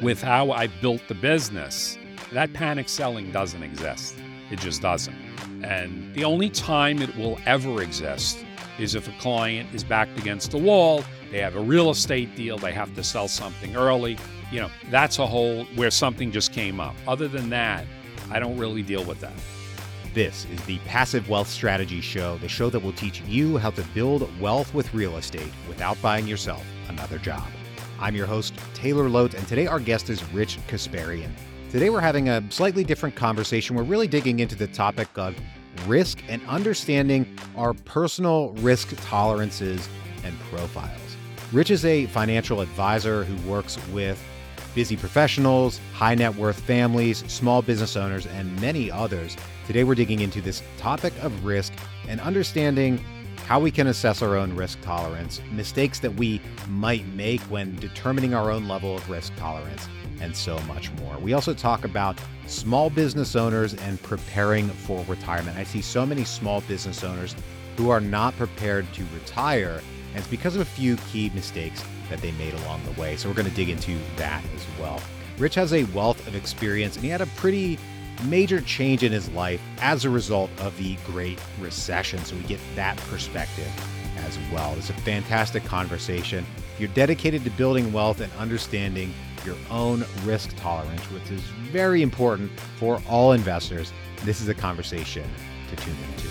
with 0.00 0.20
how 0.20 0.50
I 0.50 0.66
built 0.66 1.00
the 1.08 1.14
business, 1.14 1.96
that 2.32 2.52
panic 2.52 2.88
selling 2.88 3.32
doesn't 3.32 3.62
exist. 3.62 4.14
It 4.50 4.58
just 4.58 4.82
doesn't. 4.82 5.16
And 5.64 6.14
the 6.14 6.22
only 6.22 6.50
time 6.50 7.00
it 7.00 7.16
will 7.16 7.38
ever 7.46 7.82
exist 7.82 8.44
is 8.78 8.94
if 8.94 9.08
a 9.08 9.18
client 9.18 9.74
is 9.74 9.82
backed 9.82 10.18
against 10.18 10.50
the 10.50 10.58
wall, 10.58 11.02
they 11.30 11.38
have 11.38 11.56
a 11.56 11.60
real 11.60 11.88
estate 11.88 12.36
deal, 12.36 12.58
they 12.58 12.72
have 12.72 12.94
to 12.94 13.02
sell 13.02 13.26
something 13.26 13.74
early. 13.74 14.18
You 14.52 14.60
know, 14.60 14.70
that's 14.90 15.18
a 15.18 15.26
whole 15.26 15.64
where 15.76 15.90
something 15.90 16.30
just 16.30 16.52
came 16.52 16.78
up. 16.78 16.94
Other 17.08 17.26
than 17.26 17.48
that, 17.50 17.86
I 18.30 18.38
don't 18.38 18.58
really 18.58 18.82
deal 18.82 19.02
with 19.02 19.20
that. 19.20 19.32
This 20.12 20.46
is 20.52 20.60
the 20.66 20.78
Passive 20.80 21.30
Wealth 21.30 21.48
Strategy 21.48 22.02
Show, 22.02 22.36
the 22.38 22.48
show 22.48 22.68
that 22.68 22.80
will 22.80 22.92
teach 22.92 23.22
you 23.22 23.56
how 23.56 23.70
to 23.70 23.82
build 23.94 24.28
wealth 24.40 24.74
with 24.74 24.92
real 24.92 25.16
estate 25.16 25.52
without 25.68 26.00
buying 26.02 26.26
yourself 26.26 26.64
another 26.88 27.18
job. 27.18 27.46
I'm 27.98 28.14
your 28.14 28.26
host, 28.26 28.52
Taylor 28.74 29.08
Loht, 29.08 29.32
and 29.32 29.48
today 29.48 29.66
our 29.66 29.80
guest 29.80 30.10
is 30.10 30.22
Rich 30.32 30.58
Kasparian. 30.68 31.30
Today 31.70 31.88
we're 31.88 32.00
having 32.00 32.28
a 32.28 32.42
slightly 32.50 32.84
different 32.84 33.16
conversation. 33.16 33.74
We're 33.74 33.84
really 33.84 34.06
digging 34.06 34.40
into 34.40 34.54
the 34.54 34.66
topic 34.66 35.08
of 35.16 35.34
risk 35.86 36.22
and 36.28 36.46
understanding 36.46 37.38
our 37.56 37.72
personal 37.72 38.50
risk 38.58 38.94
tolerances 39.08 39.88
and 40.24 40.38
profiles. 40.50 41.16
Rich 41.52 41.70
is 41.70 41.86
a 41.86 42.04
financial 42.06 42.60
advisor 42.60 43.24
who 43.24 43.50
works 43.50 43.78
with 43.88 44.22
busy 44.74 44.96
professionals, 44.96 45.80
high 45.94 46.14
net 46.14 46.34
worth 46.34 46.60
families, 46.60 47.24
small 47.32 47.62
business 47.62 47.96
owners, 47.96 48.26
and 48.26 48.60
many 48.60 48.90
others. 48.90 49.38
Today 49.66 49.84
we're 49.84 49.94
digging 49.94 50.20
into 50.20 50.42
this 50.42 50.62
topic 50.76 51.14
of 51.22 51.46
risk 51.46 51.72
and 52.08 52.20
understanding 52.20 53.02
how 53.46 53.60
we 53.60 53.70
can 53.70 53.86
assess 53.86 54.22
our 54.22 54.36
own 54.36 54.52
risk 54.56 54.80
tolerance, 54.80 55.40
mistakes 55.52 56.00
that 56.00 56.12
we 56.14 56.40
might 56.68 57.06
make 57.14 57.40
when 57.42 57.76
determining 57.76 58.34
our 58.34 58.50
own 58.50 58.66
level 58.66 58.96
of 58.96 59.08
risk 59.08 59.32
tolerance, 59.36 59.88
and 60.20 60.34
so 60.34 60.58
much 60.60 60.90
more. 60.94 61.16
We 61.18 61.32
also 61.32 61.54
talk 61.54 61.84
about 61.84 62.18
small 62.48 62.90
business 62.90 63.36
owners 63.36 63.74
and 63.74 64.02
preparing 64.02 64.68
for 64.68 65.04
retirement. 65.04 65.56
I 65.56 65.62
see 65.62 65.80
so 65.80 66.04
many 66.04 66.24
small 66.24 66.60
business 66.62 67.04
owners 67.04 67.36
who 67.76 67.88
are 67.88 68.00
not 68.00 68.36
prepared 68.36 68.92
to 68.94 69.04
retire, 69.14 69.80
and 70.08 70.18
it's 70.18 70.26
because 70.26 70.56
of 70.56 70.62
a 70.62 70.64
few 70.64 70.96
key 70.96 71.30
mistakes 71.32 71.84
that 72.10 72.20
they 72.20 72.32
made 72.32 72.54
along 72.54 72.80
the 72.84 73.00
way. 73.00 73.16
So 73.16 73.28
we're 73.28 73.36
going 73.36 73.48
to 73.48 73.54
dig 73.54 73.68
into 73.68 73.96
that 74.16 74.42
as 74.56 74.66
well. 74.80 75.00
Rich 75.38 75.54
has 75.54 75.72
a 75.72 75.84
wealth 75.84 76.26
of 76.26 76.34
experience, 76.34 76.96
and 76.96 77.04
he 77.04 77.10
had 77.10 77.20
a 77.20 77.26
pretty 77.36 77.78
major 78.24 78.60
change 78.60 79.02
in 79.02 79.12
his 79.12 79.28
life 79.30 79.60
as 79.80 80.04
a 80.04 80.10
result 80.10 80.50
of 80.60 80.76
the 80.78 80.96
Great 81.06 81.40
Recession. 81.60 82.18
So 82.24 82.36
we 82.36 82.42
get 82.42 82.60
that 82.74 82.96
perspective 82.96 83.70
as 84.18 84.38
well. 84.52 84.74
It's 84.76 84.90
a 84.90 84.94
fantastic 84.94 85.64
conversation. 85.64 86.46
You're 86.78 86.88
dedicated 86.88 87.44
to 87.44 87.50
building 87.50 87.92
wealth 87.92 88.20
and 88.20 88.32
understanding 88.34 89.12
your 89.44 89.56
own 89.70 90.04
risk 90.24 90.54
tolerance, 90.56 91.02
which 91.10 91.30
is 91.30 91.40
very 91.70 92.02
important 92.02 92.50
for 92.78 93.00
all 93.08 93.32
investors. 93.32 93.92
This 94.24 94.40
is 94.40 94.48
a 94.48 94.54
conversation 94.54 95.28
to 95.68 95.76
tune 95.76 95.96
into. 96.12 96.28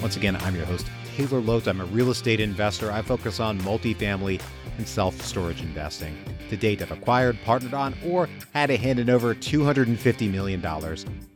Once 0.00 0.16
again, 0.16 0.36
I'm 0.36 0.54
your 0.56 0.64
host, 0.64 0.86
Taylor 1.16 1.40
Loht. 1.40 1.66
I'm 1.66 1.80
a 1.80 1.84
real 1.86 2.10
estate 2.10 2.40
investor. 2.40 2.90
I 2.92 3.02
focus 3.02 3.40
on 3.40 3.58
multifamily 3.60 4.40
and 4.78 4.88
self 4.88 5.20
storage 5.20 5.60
investing. 5.60 6.16
To 6.48 6.56
date, 6.56 6.80
I've 6.80 6.90
acquired, 6.90 7.38
partnered 7.44 7.74
on, 7.74 7.94
or 8.04 8.28
had 8.54 8.70
a 8.70 8.76
hand 8.76 8.98
in 8.98 9.10
over 9.10 9.34
$250 9.34 10.30
million 10.30 10.64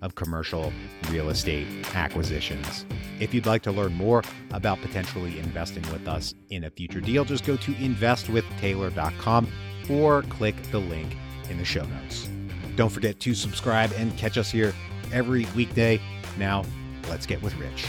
of 0.01 0.15
commercial 0.15 0.73
real 1.11 1.29
estate 1.29 1.67
acquisitions. 1.95 2.87
If 3.21 3.35
you'd 3.35 3.47
like 3.47 3.63
to 3.63 3.73
learn 3.73 3.95
more 3.95 4.23
about 4.53 4.81
potentially 4.81 5.39
investing 5.39 5.83
with 5.93 6.09
us 6.09 6.35
in 6.51 6.65
a 6.65 6.71
future 6.71 7.01
deal, 7.01 7.25
just 7.25 7.45
go 7.45 7.57
to 7.57 7.73
investwithtaylor.com 7.75 9.49
or 9.91 10.23
click 10.23 10.57
the 10.71 10.79
link 10.79 11.17
in 11.51 11.59
the 11.59 11.65
show 11.65 11.85
notes. 11.85 12.29
Don't 12.77 12.91
forget 12.91 13.21
to 13.21 13.35
subscribe 13.35 13.93
and 13.97 14.17
catch 14.17 14.39
us 14.39 14.51
here 14.51 14.73
every 15.13 15.47
weekday. 15.55 16.01
Now, 16.39 16.65
let's 17.09 17.27
get 17.27 17.43
with 17.43 17.55
Rich. 17.57 17.87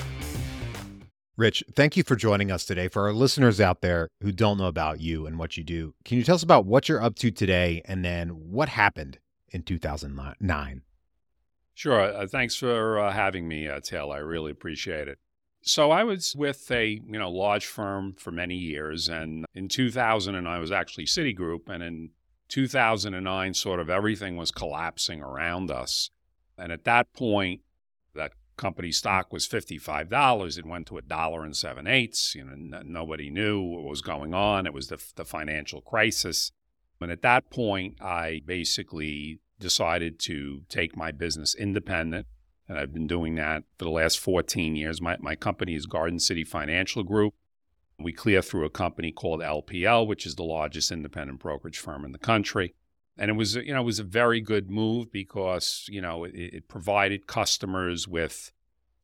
Rich, 1.35 1.63
thank 1.75 1.97
you 1.97 2.03
for 2.03 2.15
joining 2.15 2.51
us 2.51 2.63
today. 2.63 2.87
For 2.87 3.07
our 3.07 3.13
listeners 3.13 3.59
out 3.59 3.81
there 3.81 4.07
who 4.21 4.31
don't 4.31 4.59
know 4.59 4.67
about 4.67 5.01
you 5.01 5.25
and 5.25 5.39
what 5.39 5.57
you 5.57 5.63
do, 5.63 5.95
can 6.05 6.19
you 6.19 6.23
tell 6.23 6.35
us 6.35 6.43
about 6.43 6.65
what 6.65 6.87
you're 6.87 7.01
up 7.01 7.15
to 7.15 7.31
today 7.31 7.81
and 7.85 8.05
then 8.05 8.29
what 8.29 8.69
happened 8.69 9.17
in 9.49 9.63
2009? 9.63 10.83
Sure. 11.73 12.01
Uh, 12.01 12.27
thanks 12.27 12.55
for 12.55 12.99
uh, 12.99 13.11
having 13.11 13.47
me, 13.47 13.67
uh, 13.67 13.79
Taylor. 13.79 14.17
I 14.17 14.19
really 14.19 14.51
appreciate 14.51 15.07
it. 15.07 15.17
So 15.63 15.89
I 15.89 16.03
was 16.03 16.35
with 16.35 16.69
a 16.69 17.01
you 17.03 17.17
know 17.17 17.31
large 17.31 17.65
firm 17.65 18.13
for 18.13 18.31
many 18.31 18.55
years, 18.55 19.07
and 19.07 19.45
in 19.55 19.69
2000, 19.69 20.35
and 20.35 20.47
I 20.47 20.59
was 20.59 20.71
actually 20.73 21.05
Citigroup, 21.05 21.69
and 21.69 21.81
in 21.81 22.09
2009, 22.49 23.53
sort 23.53 23.79
of 23.79 23.89
everything 23.89 24.35
was 24.35 24.51
collapsing 24.51 25.23
around 25.23 25.71
us, 25.71 26.09
and 26.57 26.71
at 26.73 26.83
that 26.83 27.13
point, 27.13 27.61
company 28.57 28.91
stock 28.91 29.31
was 29.31 29.47
$55. 29.47 30.57
It 30.57 30.65
went 30.65 30.87
to 30.87 30.97
a 30.97 31.01
dollar 31.01 31.43
and 31.43 31.55
seven 31.55 31.87
eighths. 31.87 32.35
You 32.35 32.45
know, 32.45 32.53
n- 32.53 32.83
nobody 32.85 33.29
knew 33.29 33.61
what 33.61 33.83
was 33.83 34.01
going 34.01 34.33
on. 34.33 34.65
It 34.65 34.73
was 34.73 34.87
the, 34.87 35.03
the 35.15 35.25
financial 35.25 35.81
crisis. 35.81 36.51
And 37.01 37.11
at 37.11 37.21
that 37.21 37.49
point, 37.49 38.01
I 38.01 38.41
basically 38.45 39.39
decided 39.59 40.19
to 40.19 40.61
take 40.69 40.95
my 40.95 41.11
business 41.11 41.53
independent. 41.53 42.27
And 42.69 42.77
I've 42.77 42.93
been 42.93 43.07
doing 43.07 43.35
that 43.35 43.63
for 43.77 43.85
the 43.85 43.91
last 43.91 44.19
14 44.19 44.75
years. 44.75 45.01
My, 45.01 45.17
my 45.19 45.35
company 45.35 45.75
is 45.75 45.85
Garden 45.85 46.19
City 46.19 46.45
Financial 46.45 47.03
Group. 47.03 47.33
We 47.99 48.13
clear 48.13 48.41
through 48.41 48.65
a 48.65 48.69
company 48.69 49.11
called 49.11 49.41
LPL, 49.41 50.07
which 50.07 50.25
is 50.25 50.35
the 50.35 50.43
largest 50.43 50.91
independent 50.91 51.39
brokerage 51.39 51.77
firm 51.77 52.05
in 52.05 52.11
the 52.11 52.17
country. 52.17 52.73
And 53.17 53.29
it 53.29 53.35
was, 53.35 53.55
you 53.55 53.73
know, 53.73 53.81
it 53.81 53.85
was 53.85 53.99
a 53.99 54.03
very 54.03 54.41
good 54.41 54.69
move 54.69 55.11
because, 55.11 55.85
you 55.87 56.01
know, 56.01 56.23
it, 56.23 56.33
it 56.33 56.67
provided 56.67 57.27
customers 57.27 58.07
with 58.07 58.51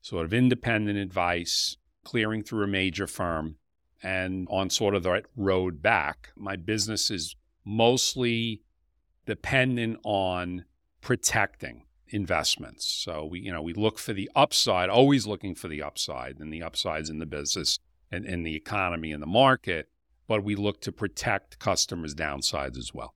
sort 0.01 0.25
of 0.25 0.33
independent 0.33 0.97
advice, 0.97 1.77
clearing 2.03 2.41
through 2.41 2.63
a 2.63 2.67
major 2.67 3.05
firm, 3.05 3.57
and 4.01 4.47
on 4.49 4.69
sort 4.69 4.95
of 4.95 5.03
the 5.03 5.23
road 5.35 5.81
back. 5.81 6.29
My 6.35 6.55
business 6.55 7.11
is 7.11 7.35
mostly 7.65 8.61
dependent 9.25 9.99
on 10.03 10.65
protecting 11.01 11.83
investments. 12.07 12.87
So 12.87 13.25
we, 13.25 13.41
you 13.41 13.51
know, 13.51 13.61
we 13.61 13.73
look 13.73 13.99
for 13.99 14.13
the 14.13 14.29
upside, 14.35 14.89
always 14.89 15.27
looking 15.27 15.53
for 15.53 15.67
the 15.67 15.83
upside, 15.83 16.39
and 16.39 16.51
the 16.51 16.63
upsides 16.63 17.09
in 17.09 17.19
the 17.19 17.25
business 17.25 17.77
and 18.11 18.25
in 18.25 18.43
the 18.43 18.55
economy 18.55 19.11
and 19.11 19.21
the 19.21 19.27
market, 19.27 19.89
but 20.27 20.43
we 20.43 20.55
look 20.55 20.81
to 20.81 20.91
protect 20.91 21.59
customers' 21.59 22.15
downsides 22.15 22.77
as 22.77 22.91
well. 22.93 23.13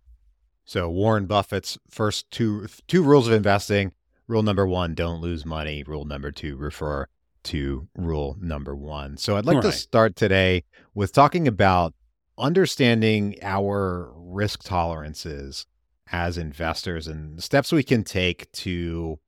So 0.65 0.89
Warren 0.89 1.25
Buffett's 1.25 1.77
first 1.89 2.29
two 2.31 2.67
two 2.87 3.03
rules 3.03 3.27
of 3.27 3.33
investing. 3.33 3.91
Rule 4.27 4.43
number 4.43 4.65
one, 4.65 4.95
don't 4.95 5.21
lose 5.21 5.45
money. 5.45 5.83
Rule 5.83 6.05
number 6.05 6.31
two, 6.31 6.55
refer 6.55 7.07
to 7.43 7.87
rule 7.95 8.37
number 8.39 8.75
one. 8.75 9.17
So 9.17 9.35
I'd 9.35 9.45
like 9.45 9.55
right. 9.55 9.65
to 9.65 9.71
start 9.71 10.15
today 10.15 10.63
with 10.93 11.11
talking 11.11 11.47
about 11.47 11.93
understanding 12.37 13.35
our 13.41 14.11
risk 14.15 14.63
tolerances 14.63 15.65
as 16.11 16.37
investors 16.37 17.07
and 17.07 17.41
steps 17.43 17.71
we 17.71 17.83
can 17.83 18.03
take 18.03 18.51
to 18.51 19.19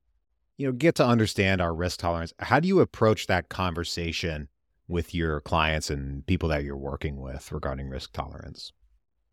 you 0.56 0.66
know 0.66 0.72
get 0.72 0.94
to 0.96 1.06
understand 1.06 1.60
our 1.60 1.74
risk 1.74 2.00
tolerance. 2.00 2.32
How 2.38 2.60
do 2.60 2.68
you 2.68 2.80
approach 2.80 3.26
that 3.26 3.48
conversation 3.48 4.48
with 4.88 5.14
your 5.14 5.40
clients 5.40 5.90
and 5.90 6.24
people 6.26 6.48
that 6.48 6.64
you're 6.64 6.76
working 6.76 7.20
with 7.20 7.52
regarding 7.52 7.88
risk 7.88 8.12
tolerance? 8.12 8.72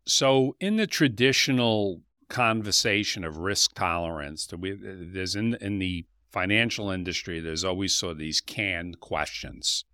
So, 0.06 0.56
in 0.60 0.76
the 0.76 0.86
traditional 0.86 2.02
conversation 2.28 3.24
of 3.24 3.38
risk 3.38 3.74
tolerance, 3.74 4.48
uh, 4.52 4.56
there's 4.60 5.34
in 5.34 5.54
in 5.60 5.78
the 5.78 6.06
financial 6.30 6.90
industry, 6.90 7.40
there's 7.40 7.64
always 7.64 7.94
sort 7.94 8.12
of 8.12 8.18
these 8.18 8.40
canned 8.40 9.00
questions. 9.00 9.84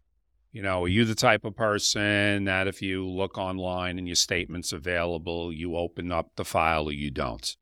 You 0.52 0.62
know, 0.62 0.84
are 0.84 0.88
you 0.88 1.04
the 1.04 1.14
type 1.14 1.44
of 1.44 1.54
person 1.54 2.44
that 2.44 2.66
if 2.66 2.82
you 2.82 3.06
look 3.06 3.38
online 3.38 3.98
and 3.98 4.08
your 4.08 4.16
statement's 4.16 4.72
available, 4.72 5.52
you 5.52 5.76
open 5.76 6.10
up 6.10 6.30
the 6.34 6.44
file 6.44 6.88
or 6.88 6.92
you 6.92 7.10
don't? 7.10 7.56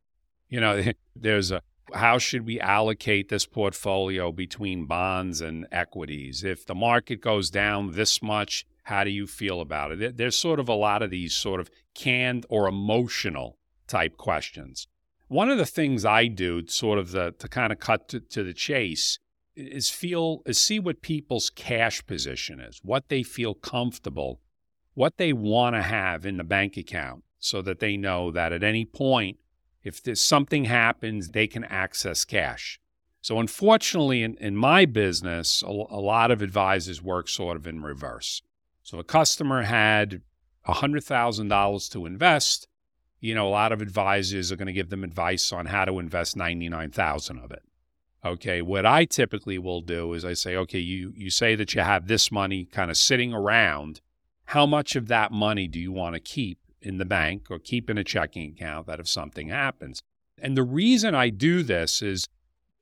You 0.49 0.61
know, 0.61 0.83
there's 1.17 1.51
a 1.51 1.63
how 1.95 2.19
should 2.19 2.47
we 2.47 2.61
allocate 2.61 3.29
this 3.29 3.47
portfolio 3.47 4.31
between 4.31 4.87
bonds 4.87 5.41
and 5.41 5.67
equities? 5.73 6.45
If 6.45 6.67
the 6.67 6.75
market 6.75 7.21
goes 7.21 7.51
down 7.51 7.93
this 7.93 8.23
much, 8.23 8.67
how 8.89 9.05
do 9.05 9.11
you 9.11 9.27
feel 9.27 9.61
about 9.61 9.93
it? 9.93 10.17
There's 10.17 10.37
sort 10.37 10.59
of 10.59 10.69
a 10.69 10.75
lot 10.75 11.03
of 11.03 11.11
these 11.11 11.35
sort 11.35 11.61
of 11.61 11.71
canned 11.95 12.47
or 12.49 12.67
emotional 12.67 13.59
type 13.87 14.17
questions. 14.17 14.89
One 15.29 15.51
of 15.51 15.59
the 15.59 15.67
things 15.67 16.07
I 16.07 16.27
do, 16.27 16.67
sort 16.67 16.99
of 16.99 17.11
the, 17.11 17.35
to 17.39 17.49
kind 17.49 17.71
of 17.71 17.79
cut 17.79 18.09
to, 18.09 18.21
to 18.21 18.43
the 18.43 18.55
chase, 18.55 19.19
is 19.55 19.91
feel 19.91 20.41
is 20.47 20.59
see 20.59 20.79
what 20.79 21.03
people's 21.03 21.51
cash 21.51 22.07
position 22.07 22.61
is, 22.61 22.81
what 22.83 23.09
they 23.09 23.23
feel 23.23 23.53
comfortable, 23.53 24.41
what 24.95 25.19
they 25.19 25.35
want 25.35 25.77
to 25.77 25.83
have 25.83 26.25
in 26.25 26.39
the 26.39 26.45
bank 26.45 26.79
account, 26.79 27.25
so 27.39 27.61
that 27.61 27.81
they 27.81 27.97
know 27.97 28.31
that 28.31 28.55
at 28.55 28.63
any 28.63 28.87
point, 28.87 29.37
if 29.85 30.01
something 30.19 30.65
happens, 30.65 31.29
they 31.29 31.47
can 31.47 31.65
access 31.65 32.25
cash. 32.25 32.81
So 33.21 33.39
unfortunately, 33.39 34.23
in, 34.23 34.37
in 34.37 34.57
my 34.57 34.87
business, 34.87 35.63
a, 35.63 35.67
a 35.67 36.01
lot 36.01 36.31
of 36.31 36.41
advisors 36.41 37.03
work 37.03 37.29
sort 37.29 37.57
of 37.59 37.67
in 37.67 37.83
reverse. 37.83 38.41
So 38.89 38.99
a 38.99 39.05
customer 39.05 39.65
had 39.65 40.23
$100,000 40.67 41.91
to 41.91 42.07
invest. 42.07 42.67
you 43.21 43.35
know, 43.35 43.47
a 43.47 43.51
lot 43.51 43.71
of 43.71 43.83
advisors 43.83 44.51
are 44.51 44.57
going 44.57 44.65
to 44.65 44.73
give 44.73 44.89
them 44.89 45.05
advice 45.05 45.53
on 45.53 45.67
how 45.67 45.85
to 45.85 45.99
invest 45.99 46.39
99,000 46.39 47.39
of 47.39 47.51
it. 47.51 47.65
Okay, 48.25 48.63
what 48.63 48.87
I 48.87 49.05
typically 49.05 49.59
will 49.59 49.83
do 49.83 50.15
is 50.15 50.25
I 50.25 50.33
say, 50.33 50.57
okay, 50.57 50.79
you 50.79 51.13
you 51.15 51.29
say 51.29 51.55
that 51.55 51.75
you 51.75 51.83
have 51.83 52.07
this 52.07 52.33
money 52.33 52.65
kind 52.65 52.91
of 52.91 52.97
sitting 52.97 53.35
around. 53.35 54.01
How 54.47 54.65
much 54.65 54.97
of 54.97 55.09
that 55.09 55.33
money 55.33 55.69
do 55.69 55.79
you 55.79 55.93
want 55.93 56.15
to 56.15 56.21
keep 56.21 56.59
in 56.81 56.97
the 56.97 57.05
bank 57.05 57.51
or 57.51 57.59
keep 57.59 57.91
in 57.91 57.99
a 57.99 58.05
checking 58.05 58.53
account 58.53 58.87
that 58.87 59.01
if 59.01 59.09
something 59.09 59.49
happens? 59.49 60.01
And 60.39 60.57
the 60.57 60.63
reason 60.63 61.15
I 61.15 61.29
do 61.29 61.63
this 61.63 62.01
is 62.01 62.27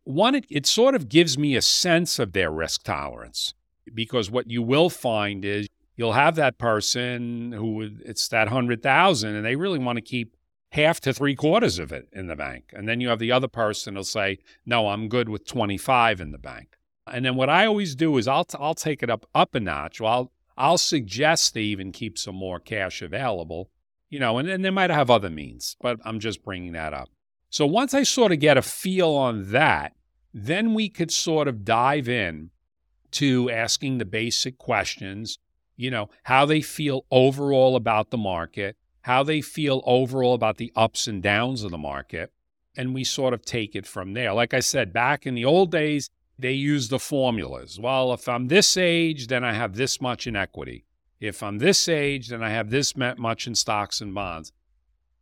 one, 0.04 0.36
it, 0.36 0.46
it 0.48 0.66
sort 0.66 0.94
of 0.94 1.08
gives 1.08 1.36
me 1.36 1.56
a 1.56 1.62
sense 1.62 2.20
of 2.20 2.32
their 2.32 2.52
risk 2.52 2.84
tolerance 2.84 3.54
because 3.92 4.30
what 4.30 4.48
you 4.48 4.62
will 4.62 4.90
find 4.90 5.44
is 5.44 5.66
you'll 5.96 6.12
have 6.12 6.36
that 6.36 6.58
person 6.58 7.52
who 7.52 7.88
it's 8.04 8.28
that 8.28 8.48
hundred 8.48 8.82
thousand 8.82 9.34
and 9.34 9.44
they 9.44 9.56
really 9.56 9.78
want 9.78 9.96
to 9.96 10.02
keep 10.02 10.36
half 10.72 11.00
to 11.00 11.12
three 11.12 11.34
quarters 11.34 11.78
of 11.78 11.92
it 11.92 12.08
in 12.12 12.26
the 12.26 12.36
bank. 12.36 12.72
And 12.72 12.88
then 12.88 13.00
you 13.00 13.08
have 13.08 13.18
the 13.18 13.32
other 13.32 13.48
person 13.48 13.94
who'll 13.94 14.04
say, 14.04 14.38
no, 14.64 14.88
I'm 14.88 15.08
good 15.08 15.28
with 15.28 15.46
25 15.46 16.20
in 16.20 16.32
the 16.32 16.38
bank. 16.38 16.76
And 17.06 17.24
then 17.24 17.36
what 17.36 17.48
I 17.48 17.66
always 17.66 17.94
do 17.94 18.16
is 18.18 18.28
I'll, 18.28 18.44
t- 18.44 18.58
I'll 18.60 18.74
take 18.74 19.02
it 19.02 19.10
up, 19.10 19.26
up 19.34 19.54
a 19.54 19.60
notch. 19.60 20.00
Well, 20.00 20.12
I'll, 20.12 20.32
I'll 20.56 20.78
suggest 20.78 21.54
they 21.54 21.62
even 21.62 21.92
keep 21.92 22.18
some 22.18 22.34
more 22.34 22.58
cash 22.58 23.00
available, 23.00 23.70
you 24.10 24.18
know, 24.18 24.38
and 24.38 24.48
then 24.48 24.62
they 24.62 24.70
might 24.70 24.90
have 24.90 25.10
other 25.10 25.30
means, 25.30 25.76
but 25.80 25.98
I'm 26.04 26.18
just 26.18 26.44
bringing 26.44 26.72
that 26.72 26.92
up. 26.92 27.08
So 27.48 27.64
once 27.64 27.94
I 27.94 28.02
sort 28.02 28.32
of 28.32 28.40
get 28.40 28.58
a 28.58 28.62
feel 28.62 29.10
on 29.10 29.52
that, 29.52 29.92
then 30.34 30.74
we 30.74 30.88
could 30.88 31.10
sort 31.10 31.48
of 31.48 31.64
dive 31.64 32.08
in 32.08 32.50
to 33.12 33.50
asking 33.50 33.98
the 33.98 34.04
basic 34.04 34.58
questions, 34.58 35.38
you 35.76 35.90
know, 35.90 36.08
how 36.24 36.46
they 36.46 36.60
feel 36.60 37.04
overall 37.10 37.76
about 37.76 38.10
the 38.10 38.18
market, 38.18 38.76
how 39.02 39.22
they 39.22 39.40
feel 39.40 39.82
overall 39.86 40.34
about 40.34 40.56
the 40.56 40.72
ups 40.74 41.06
and 41.06 41.22
downs 41.22 41.62
of 41.62 41.70
the 41.70 41.78
market. 41.78 42.32
And 42.76 42.94
we 42.94 43.04
sort 43.04 43.32
of 43.32 43.42
take 43.42 43.74
it 43.74 43.86
from 43.86 44.12
there. 44.12 44.32
Like 44.34 44.52
I 44.52 44.60
said, 44.60 44.92
back 44.92 45.26
in 45.26 45.34
the 45.34 45.44
old 45.44 45.70
days, 45.70 46.10
they 46.38 46.52
used 46.52 46.90
the 46.90 46.98
formulas. 46.98 47.78
Well, 47.80 48.12
if 48.12 48.28
I'm 48.28 48.48
this 48.48 48.76
age, 48.76 49.28
then 49.28 49.44
I 49.44 49.54
have 49.54 49.76
this 49.76 50.00
much 50.00 50.26
in 50.26 50.36
equity. 50.36 50.84
If 51.18 51.42
I'm 51.42 51.58
this 51.58 51.88
age, 51.88 52.28
then 52.28 52.42
I 52.42 52.50
have 52.50 52.68
this 52.68 52.94
much 52.96 53.46
in 53.46 53.54
stocks 53.54 54.02
and 54.02 54.14
bonds. 54.14 54.52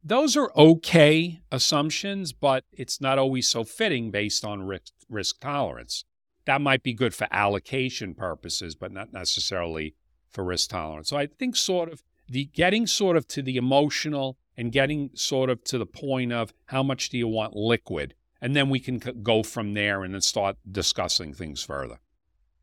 Those 0.03 0.37
are 0.37 0.53
okay 0.57 1.41
assumptions, 1.53 2.33
but 2.33 2.65
it's 2.73 3.01
not 3.01 3.19
always 3.19 3.49
so 3.49 3.65
fitting 3.65 4.11
based 4.11 4.45
on 4.45 4.63
risk, 4.63 4.93
risk 5.09 5.41
tolerance. 5.41 6.05
That 6.47 6.61
might 6.61 6.83
be 6.83 6.93
good 6.93 7.15
for 7.15 7.29
allocation 7.31 8.15
purposes, 8.15 8.75
but 8.75 8.93
not 8.93 9.13
necessarily 9.13 9.95
for 10.35 10.45
risk 10.45 10.71
tolerance. 10.71 11.09
So 11.09 11.17
I 11.17 11.27
think 11.27 11.57
sort 11.57 11.91
of 11.91 12.03
the 12.29 12.47
getting 12.47 12.87
sort 12.87 13.17
of 13.17 13.27
to 13.29 13.43
the 13.43 13.57
emotional 13.57 14.37
and 14.57 14.73
getting 14.73 15.11
sort 15.15 15.49
of 15.51 15.63
to 15.65 15.79
the 15.79 15.87
point 15.87 16.33
of 16.33 16.53
how 16.67 16.83
much 16.83 17.09
do 17.09 17.19
you 17.19 17.29
want 17.29 17.57
liquid? 17.57 18.15
And 18.41 18.55
then 18.55 18.69
we 18.69 18.81
can 18.81 18.99
go 19.23 19.43
from 19.43 19.75
there 19.75 20.05
and 20.05 20.13
then 20.13 20.21
start 20.21 20.57
discussing 20.71 21.33
things 21.33 21.63
further. 21.63 21.99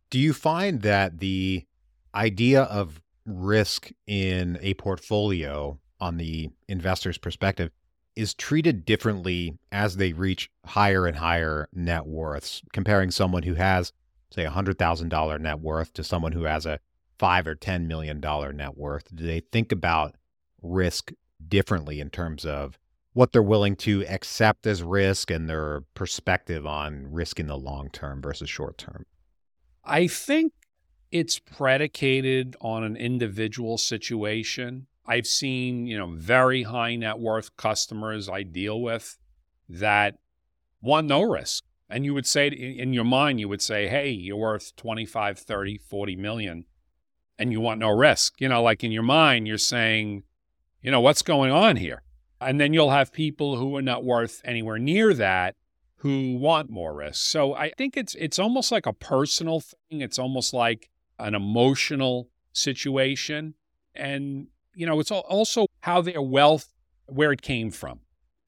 Do 0.09 0.19
you 0.19 0.33
find 0.33 0.81
that 0.81 1.19
the 1.19 1.65
idea 2.13 2.63
of 2.63 3.01
risk 3.25 3.91
in 4.06 4.59
a 4.62 4.73
portfolio 4.75 5.79
on 6.00 6.18
the 6.18 6.50
investor's 6.68 7.18
perspective 7.18 7.71
is 8.15 8.33
treated 8.33 8.85
differently 8.85 9.57
as 9.71 9.95
they 9.95 10.12
reach 10.12 10.51
higher 10.65 11.07
and 11.07 11.18
higher 11.18 11.68
net 11.73 12.06
worths? 12.06 12.62
Comparing 12.73 13.09
someone 13.09 13.44
who 13.44 13.56
has 13.56 13.94
say 14.31 14.45
a 14.45 14.51
$100,000 14.51 15.41
net 15.41 15.59
worth 15.59 15.94
to 15.94 16.03
someone 16.03 16.31
who 16.31 16.44
has 16.44 16.65
a 16.65 16.79
five 17.21 17.45
or 17.45 17.53
ten 17.53 17.88
million 17.88 18.19
dollar 18.19 18.51
net 18.51 18.75
worth? 18.75 19.15
Do 19.15 19.27
they 19.27 19.41
think 19.51 19.71
about 19.71 20.15
risk 20.63 21.12
differently 21.47 22.00
in 22.00 22.09
terms 22.09 22.45
of 22.47 22.79
what 23.13 23.31
they're 23.31 23.44
willing 23.44 23.75
to 23.75 24.03
accept 24.07 24.65
as 24.65 24.81
risk 24.81 25.29
and 25.29 25.47
their 25.47 25.81
perspective 25.94 26.65
on 26.65 27.06
risk 27.12 27.39
in 27.39 27.45
the 27.45 27.56
long 27.56 27.89
term 27.91 28.23
versus 28.23 28.50
short 28.50 28.79
term? 28.79 29.06
I 29.85 30.07
think 30.07 30.53
it's 31.12 31.38
predicated 31.38 32.56
on 32.59 32.83
an 32.83 32.95
individual 32.95 33.77
situation. 33.77 34.88
I've 35.06 35.27
seen, 35.27 35.85
you 35.85 36.00
know, 36.00 36.07
very 36.15 36.63
high 36.63 36.95
net 36.95 37.19
worth 37.19 37.56
customers 37.56 38.29
I 38.29 38.41
deal 38.41 38.81
with 38.81 39.19
that 39.69 40.18
want 40.81 41.06
no 41.06 41.21
risk. 41.21 41.65
And 41.88 42.03
you 42.03 42.15
would 42.15 42.25
say 42.25 42.47
in 42.47 42.94
your 42.94 43.03
mind, 43.03 43.39
you 43.39 43.47
would 43.50 43.62
say, 43.62 43.88
hey, 43.88 44.09
you're 44.09 44.38
worth 44.38 44.75
25, 44.75 45.38
30, 45.38 45.77
40 45.77 46.15
million 46.15 46.65
and 47.38 47.51
you 47.51 47.60
want 47.60 47.80
no 47.80 47.89
risk. 47.89 48.39
You 48.39 48.50
know, 48.50 48.62
like 48.62 48.83
in 48.83 48.92
your 48.92 49.04
mind, 49.04 49.48
you're 49.48 49.57
saying, 49.57 50.24
you 50.81 50.92
know, 50.92 51.01
what's 51.01 51.22
going 51.22 51.51
on 51.51 51.78
here? 51.78 52.04
And 52.39 52.60
then 52.60 52.74
you'll 52.74 52.92
have 52.92 53.13
people 53.13 53.57
who 53.57 53.75
are 53.75 53.81
not 53.81 54.04
worth 54.04 54.42
anywhere 54.44 54.80
near 54.80 55.13
that 55.13 55.56
who 55.98 56.36
want 56.36 56.72
more 56.72 56.95
risk. 56.95 57.30
So 57.30 57.54
I 57.54 57.72
think 57.78 57.95
it's 57.95 58.16
it's 58.16 58.39
almost 58.39 58.72
like 58.72 58.88
a 58.88 58.94
personal 58.94 59.60
thing. 59.60 60.01
It's 60.01 60.18
almost 60.18 60.51
like 60.51 60.89
an 61.19 61.36
emotional 61.36 62.30
situation. 62.54 63.54
And, 63.94 64.48
you 64.74 64.88
know, 64.88 65.00
it's 65.00 65.12
also 65.12 65.68
how 65.81 66.01
their 66.01 66.22
wealth, 66.22 66.74
where 67.06 67.31
it 67.31 67.44
came 67.44 67.69
from. 67.69 68.00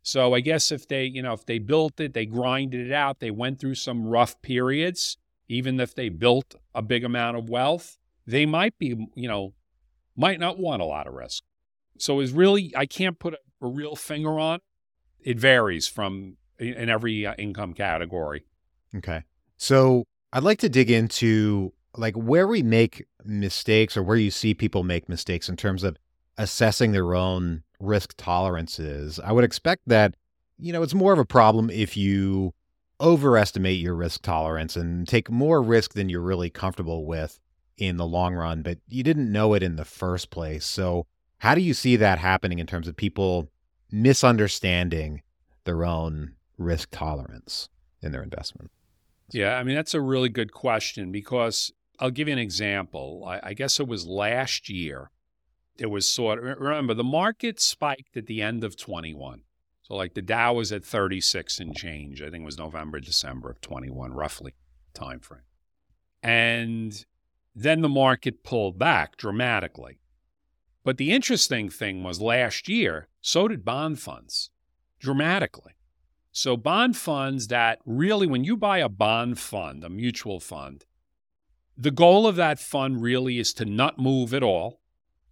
So 0.01 0.33
I 0.33 0.39
guess 0.39 0.71
if 0.71 0.87
they, 0.87 1.05
you 1.05 1.21
know, 1.21 1.33
if 1.33 1.45
they 1.45 1.59
built 1.59 1.99
it, 1.99 2.13
they 2.13 2.25
grinded 2.25 2.87
it 2.87 2.91
out, 2.91 3.19
they 3.19 3.31
went 3.31 3.59
through 3.59 3.75
some 3.75 4.07
rough 4.07 4.41
periods, 4.41 5.17
even 5.47 5.79
if 5.79 5.93
they 5.93 6.09
built 6.09 6.55
a 6.73 6.81
big 6.81 7.03
amount 7.03 7.37
of 7.37 7.49
wealth, 7.49 7.97
they 8.25 8.45
might 8.45 8.77
be, 8.77 8.95
you 9.15 9.27
know, 9.27 9.53
might 10.15 10.39
not 10.39 10.59
want 10.59 10.81
a 10.81 10.85
lot 10.85 11.07
of 11.07 11.13
risk. 11.13 11.43
So 11.97 12.19
it's 12.19 12.31
really, 12.31 12.73
I 12.75 12.85
can't 12.85 13.19
put 13.19 13.33
a, 13.33 13.37
a 13.61 13.67
real 13.67 13.95
finger 13.95 14.39
on. 14.39 14.59
It 15.19 15.39
varies 15.39 15.87
from 15.87 16.37
in 16.59 16.89
every 16.89 17.25
uh, 17.25 17.33
income 17.37 17.73
category. 17.73 18.45
Okay. 18.95 19.23
So 19.57 20.05
I'd 20.31 20.43
like 20.43 20.59
to 20.59 20.69
dig 20.69 20.91
into 20.91 21.73
like 21.95 22.15
where 22.15 22.47
we 22.47 22.63
make 22.63 23.05
mistakes 23.23 23.95
or 23.95 24.03
where 24.03 24.17
you 24.17 24.31
see 24.31 24.53
people 24.53 24.83
make 24.83 25.07
mistakes 25.09 25.49
in 25.49 25.55
terms 25.55 25.83
of 25.83 25.97
assessing 26.37 26.91
their 26.91 27.13
own 27.13 27.63
risk 27.79 28.15
tolerances. 28.17 29.19
I 29.19 29.31
would 29.31 29.43
expect 29.43 29.83
that, 29.87 30.15
you 30.57 30.73
know, 30.73 30.83
it's 30.83 30.93
more 30.93 31.13
of 31.13 31.19
a 31.19 31.25
problem 31.25 31.69
if 31.69 31.95
you 31.95 32.53
overestimate 32.99 33.79
your 33.79 33.95
risk 33.95 34.21
tolerance 34.21 34.75
and 34.75 35.07
take 35.07 35.29
more 35.29 35.61
risk 35.61 35.93
than 35.93 36.09
you're 36.09 36.21
really 36.21 36.49
comfortable 36.49 37.05
with 37.05 37.39
in 37.77 37.97
the 37.97 38.05
long 38.05 38.35
run, 38.35 38.61
but 38.61 38.79
you 38.87 39.03
didn't 39.03 39.31
know 39.31 39.53
it 39.53 39.63
in 39.63 39.75
the 39.75 39.85
first 39.85 40.29
place. 40.29 40.65
So, 40.65 41.05
how 41.39 41.55
do 41.55 41.61
you 41.61 41.73
see 41.73 41.95
that 41.97 42.19
happening 42.19 42.59
in 42.59 42.67
terms 42.67 42.87
of 42.87 42.95
people 42.95 43.49
misunderstanding 43.91 45.21
their 45.65 45.83
own 45.83 46.33
risk 46.57 46.89
tolerance 46.91 47.69
in 48.01 48.11
their 48.11 48.23
investment? 48.23 48.71
Yeah, 49.31 49.57
I 49.57 49.63
mean, 49.63 49.75
that's 49.75 49.93
a 49.93 50.01
really 50.01 50.29
good 50.29 50.53
question 50.53 51.11
because 51.11 51.71
I'll 51.99 52.11
give 52.11 52.27
you 52.27 52.33
an 52.33 52.39
example. 52.39 53.23
I, 53.27 53.39
I 53.43 53.53
guess 53.53 53.79
it 53.79 53.87
was 53.87 54.05
last 54.07 54.69
year. 54.69 55.09
It 55.77 55.87
was 55.87 56.07
sort 56.07 56.39
of, 56.39 56.59
remember, 56.59 56.93
the 56.93 57.03
market 57.03 57.59
spiked 57.59 58.15
at 58.15 58.27
the 58.27 58.41
end 58.41 58.63
of 58.63 58.77
21. 58.77 59.41
So, 59.83 59.95
like 59.95 60.13
the 60.13 60.21
Dow 60.21 60.53
was 60.53 60.71
at 60.71 60.85
36 60.85 61.59
and 61.59 61.75
change. 61.75 62.21
I 62.21 62.29
think 62.29 62.43
it 62.43 62.45
was 62.45 62.57
November, 62.57 62.99
December 62.99 63.49
of 63.49 63.59
21, 63.59 64.13
roughly 64.13 64.53
time 64.93 65.19
frame. 65.19 65.41
And 66.21 67.05
then 67.55 67.81
the 67.81 67.89
market 67.89 68.43
pulled 68.43 68.79
back 68.79 69.17
dramatically. 69.17 69.99
But 70.83 70.97
the 70.97 71.11
interesting 71.11 71.69
thing 71.69 72.03
was 72.03 72.21
last 72.21 72.67
year, 72.67 73.07
so 73.21 73.47
did 73.47 73.63
bond 73.63 73.99
funds 73.99 74.49
dramatically. 74.99 75.73
So, 76.31 76.57
bond 76.57 76.97
funds 76.97 77.47
that 77.49 77.79
really, 77.85 78.25
when 78.25 78.43
you 78.43 78.57
buy 78.57 78.79
a 78.79 78.89
bond 78.89 79.37
fund, 79.37 79.83
a 79.83 79.89
mutual 79.89 80.39
fund, 80.39 80.83
the 81.77 81.91
goal 81.91 82.25
of 82.25 82.35
that 82.37 82.59
fund 82.59 83.03
really 83.03 83.37
is 83.37 83.53
to 83.53 83.65
not 83.65 83.99
move 83.99 84.33
at 84.33 84.41
all 84.41 84.81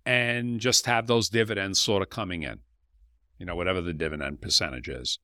and 0.06 0.60
just 0.60 0.86
have 0.86 1.08
those 1.08 1.30
dividends 1.30 1.80
sort 1.80 2.04
of 2.04 2.10
coming 2.10 2.44
in, 2.44 2.60
you 3.40 3.48
know, 3.48 3.56
whatever 3.56 3.82
the 3.82 3.94
dividend 3.94 4.42
percentage 4.42 4.90
is. 4.90 5.18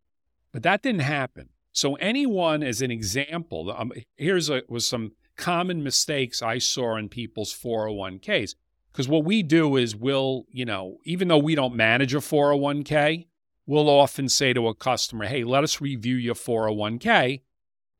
But 0.51 0.63
that 0.63 0.81
didn't 0.81 1.01
happen. 1.01 1.49
So, 1.73 1.93
anyone, 1.95 2.63
as 2.63 2.81
an 2.81 2.89
example, 2.89 3.71
um, 3.71 3.91
here's 4.15 4.49
a, 4.49 4.63
was 4.67 4.87
some 4.87 5.11
common 5.37 5.83
mistakes 5.83 6.41
I 6.41 6.57
saw 6.57 6.95
in 6.97 7.09
people's 7.09 7.53
401ks. 7.53 8.55
Because 8.91 9.07
what 9.07 9.25
we 9.25 9.43
do 9.43 9.75
is 9.75 9.95
we'll, 9.95 10.45
you 10.51 10.65
know, 10.65 10.97
even 11.05 11.27
though 11.27 11.37
we 11.37 11.55
don't 11.55 11.75
manage 11.75 12.15
a 12.15 12.17
401k, 12.17 13.27
we'll 13.67 13.89
often 13.89 14.27
say 14.27 14.53
to 14.53 14.67
a 14.67 14.73
customer, 14.73 15.27
hey, 15.27 15.43
let 15.43 15.63
us 15.63 15.79
review 15.79 16.15
your 16.15 16.35
401k 16.35 17.41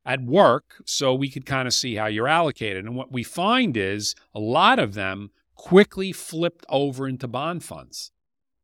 at 0.05 0.23
work 0.23 0.81
so 0.85 1.13
we 1.13 1.29
could 1.29 1.45
kind 1.45 1.67
of 1.67 1.73
see 1.73 1.95
how 1.95 2.07
you're 2.07 2.27
allocated. 2.27 2.85
And 2.85 2.95
what 2.95 3.11
we 3.11 3.23
find 3.23 3.77
is 3.77 4.15
a 4.33 4.39
lot 4.39 4.79
of 4.79 4.95
them 4.95 5.31
quickly 5.53 6.11
flipped 6.11 6.65
over 6.69 7.07
into 7.07 7.27
bond 7.27 7.63
funds 7.63 8.11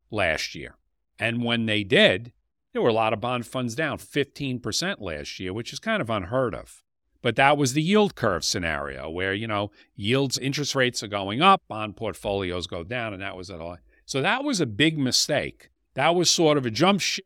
last 0.09 0.55
year. 0.55 0.77
And 1.19 1.43
when 1.43 1.65
they 1.65 1.83
did, 1.83 2.31
there 2.71 2.81
were 2.81 2.89
a 2.89 2.93
lot 2.93 3.13
of 3.13 3.21
bond 3.21 3.45
funds 3.45 3.75
down 3.75 3.97
15% 3.97 5.01
last 5.01 5.39
year, 5.39 5.53
which 5.53 5.73
is 5.73 5.79
kind 5.79 6.01
of 6.01 6.09
unheard 6.09 6.55
of. 6.55 6.81
But 7.23 7.37
that 7.37 7.57
was 7.57 7.73
the 7.73 7.81
yield 7.81 8.15
curve 8.15 8.43
scenario 8.43 9.09
where, 9.09 9.33
you 9.33 9.47
know, 9.47 9.71
yields, 9.95 10.37
interest 10.37 10.75
rates 10.75 11.01
are 11.01 11.07
going 11.07 11.41
up, 11.41 11.63
bond 11.67 11.95
portfolios 11.95 12.67
go 12.67 12.83
down, 12.83 13.13
and 13.13 13.21
that 13.23 13.37
was 13.37 13.49
it 13.49 13.61
all. 13.61 13.77
So 14.05 14.21
that 14.21 14.43
was 14.43 14.59
a 14.59 14.65
big 14.65 14.99
mistake. 14.99 15.69
That 15.95 16.15
was 16.15 16.29
sort 16.29 16.57
of 16.57 16.65
a 16.65 16.69
jump 16.69 16.99
ship. 16.99 17.25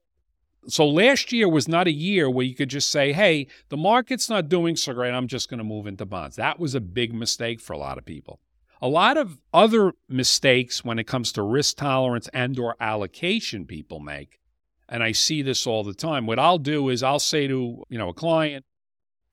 So 0.67 0.87
last 0.87 1.31
year 1.33 1.49
was 1.49 1.67
not 1.67 1.87
a 1.87 1.91
year 1.91 2.29
where 2.29 2.45
you 2.45 2.53
could 2.53 2.69
just 2.69 2.91
say, 2.91 3.11
hey, 3.11 3.47
the 3.69 3.77
market's 3.77 4.29
not 4.29 4.49
doing 4.49 4.75
so 4.75 4.93
great. 4.93 5.13
I'm 5.13 5.27
just 5.27 5.49
going 5.49 5.57
to 5.57 5.63
move 5.63 5.87
into 5.87 6.05
bonds. 6.05 6.35
That 6.35 6.59
was 6.59 6.75
a 6.75 6.81
big 6.81 7.13
mistake 7.13 7.59
for 7.59 7.73
a 7.73 7.77
lot 7.77 7.97
of 7.97 8.05
people. 8.05 8.39
A 8.81 8.87
lot 8.87 9.17
of 9.17 9.39
other 9.51 9.93
mistakes 10.07 10.85
when 10.85 10.99
it 10.99 11.07
comes 11.07 11.31
to 11.31 11.41
risk 11.41 11.77
tolerance 11.77 12.29
and 12.33 12.59
or 12.59 12.75
allocation 12.79 13.65
people 13.65 13.99
make, 13.99 14.39
and 14.87 15.01
I 15.01 15.13
see 15.13 15.41
this 15.41 15.65
all 15.65 15.83
the 15.83 15.95
time. 15.95 16.27
What 16.27 16.37
I'll 16.37 16.59
do 16.59 16.89
is 16.89 17.01
I'll 17.01 17.17
say 17.17 17.47
to, 17.47 17.83
you 17.89 17.97
know, 17.97 18.09
a 18.09 18.13
client, 18.13 18.65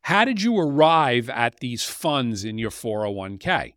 how 0.05 0.27
did 0.27 0.43
you 0.43 0.59
arrive 0.59 1.31
at 1.31 1.61
these 1.61 1.85
funds 1.85 2.45
in 2.45 2.59
your 2.59 2.71
401k? 2.71 3.73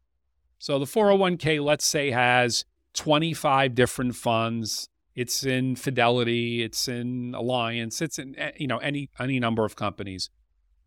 So 0.60 0.78
the 0.78 0.86
401k, 0.86 1.64
let's 1.64 1.86
say, 1.86 2.12
has 2.12 2.66
25 2.96 3.74
different 3.74 4.14
funds. 4.14 4.90
It's 5.16 5.46
in 5.46 5.78
Fidelity, 5.78 6.64
it's 6.64 6.90
in 6.90 7.34
Alliance, 7.34 8.02
it's 8.02 8.20
in 8.20 8.38
eh, 8.38 8.52
you 8.58 8.68
know 8.68 8.78
any 8.80 9.10
any 9.18 9.40
number 9.40 9.64
of 9.64 9.78
companies. 9.78 10.30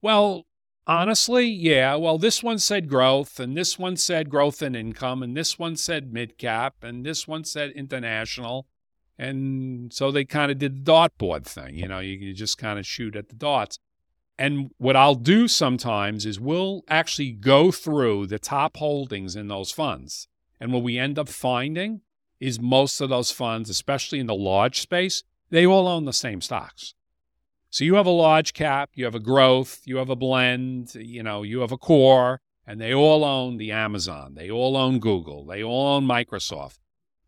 Well, 0.03 0.45
honestly, 0.87 1.47
yeah. 1.47 1.95
Well, 1.95 2.19
this 2.19 2.43
one 2.43 2.59
said 2.59 2.87
growth, 2.87 3.41
and 3.41 3.57
this 3.57 3.79
one 3.79 3.97
said 3.97 4.29
growth 4.29 4.61
and 4.61 4.77
income, 4.77 5.23
and 5.23 5.35
this 5.35 5.59
one 5.59 5.75
said 5.75 6.13
mid 6.13 6.37
cap, 6.37 6.75
and 6.83 7.05
this 7.05 7.27
one 7.27 7.45
said 7.45 7.71
international. 7.71 8.67
And 9.19 9.91
so 9.93 10.11
they 10.11 10.27
kind 10.27 10.53
of 10.53 10.59
did 10.59 10.85
the 10.85 10.93
dartboard 10.93 11.47
thing. 11.47 11.77
You 11.77 11.89
know, 11.89 12.01
you, 12.01 12.13
you 12.13 12.35
just 12.35 12.59
kind 12.59 12.79
of 12.79 12.87
shoot 12.87 13.17
at 13.17 13.31
the 13.31 13.35
dots. 13.35 13.79
And 14.41 14.71
what 14.79 14.97
I'll 14.97 15.17
do 15.17 15.49
sometimes 15.49 16.25
is 16.25 16.41
we'll 16.41 16.83
actually 16.89 17.31
go 17.31 17.71
through 17.71 18.27
the 18.27 18.39
top 18.39 18.79
holdings 18.79 19.37
in 19.37 19.49
those 19.49 19.71
funds. 19.71 20.29
And 20.59 20.73
what 20.73 20.83
we 20.83 20.99
end 20.99 21.19
up 21.19 21.29
finding 21.29 22.01
is 22.41 22.59
most 22.59 23.03
of 23.03 23.11
those 23.11 23.31
funds, 23.31 23.69
especially 23.69 24.19
in 24.19 24.29
the 24.29 24.35
large 24.35 24.81
space, 24.81 25.25
they 25.51 25.67
all 25.67 25.87
own 25.87 26.07
the 26.07 26.15
same 26.15 26.41
stocks. 26.41 26.95
So 27.69 27.85
you 27.85 27.97
have 27.97 28.07
a 28.07 28.11
large 28.11 28.55
cap, 28.55 28.89
you 28.95 29.05
have 29.05 29.15
a 29.15 29.21
growth, 29.21 29.83
you 29.85 29.99
have 29.99 30.09
a 30.09 30.17
blend, 30.17 30.95
you 30.95 31.23
know, 31.23 31.43
you 31.43 31.61
have 31.61 31.71
a 31.71 31.77
core, 31.77 32.41
and 32.67 32.81
they 32.81 32.95
all 32.95 33.27
own 33.27 33.59
the 33.59 33.73
Amazon, 33.73 34.37
they 34.37 34.51
all 34.51 34.75
own 34.75 35.01
Google, 35.01 35.45
they 35.45 35.63
all 35.63 35.97
own 35.97 36.07
Microsoft. 36.07 36.79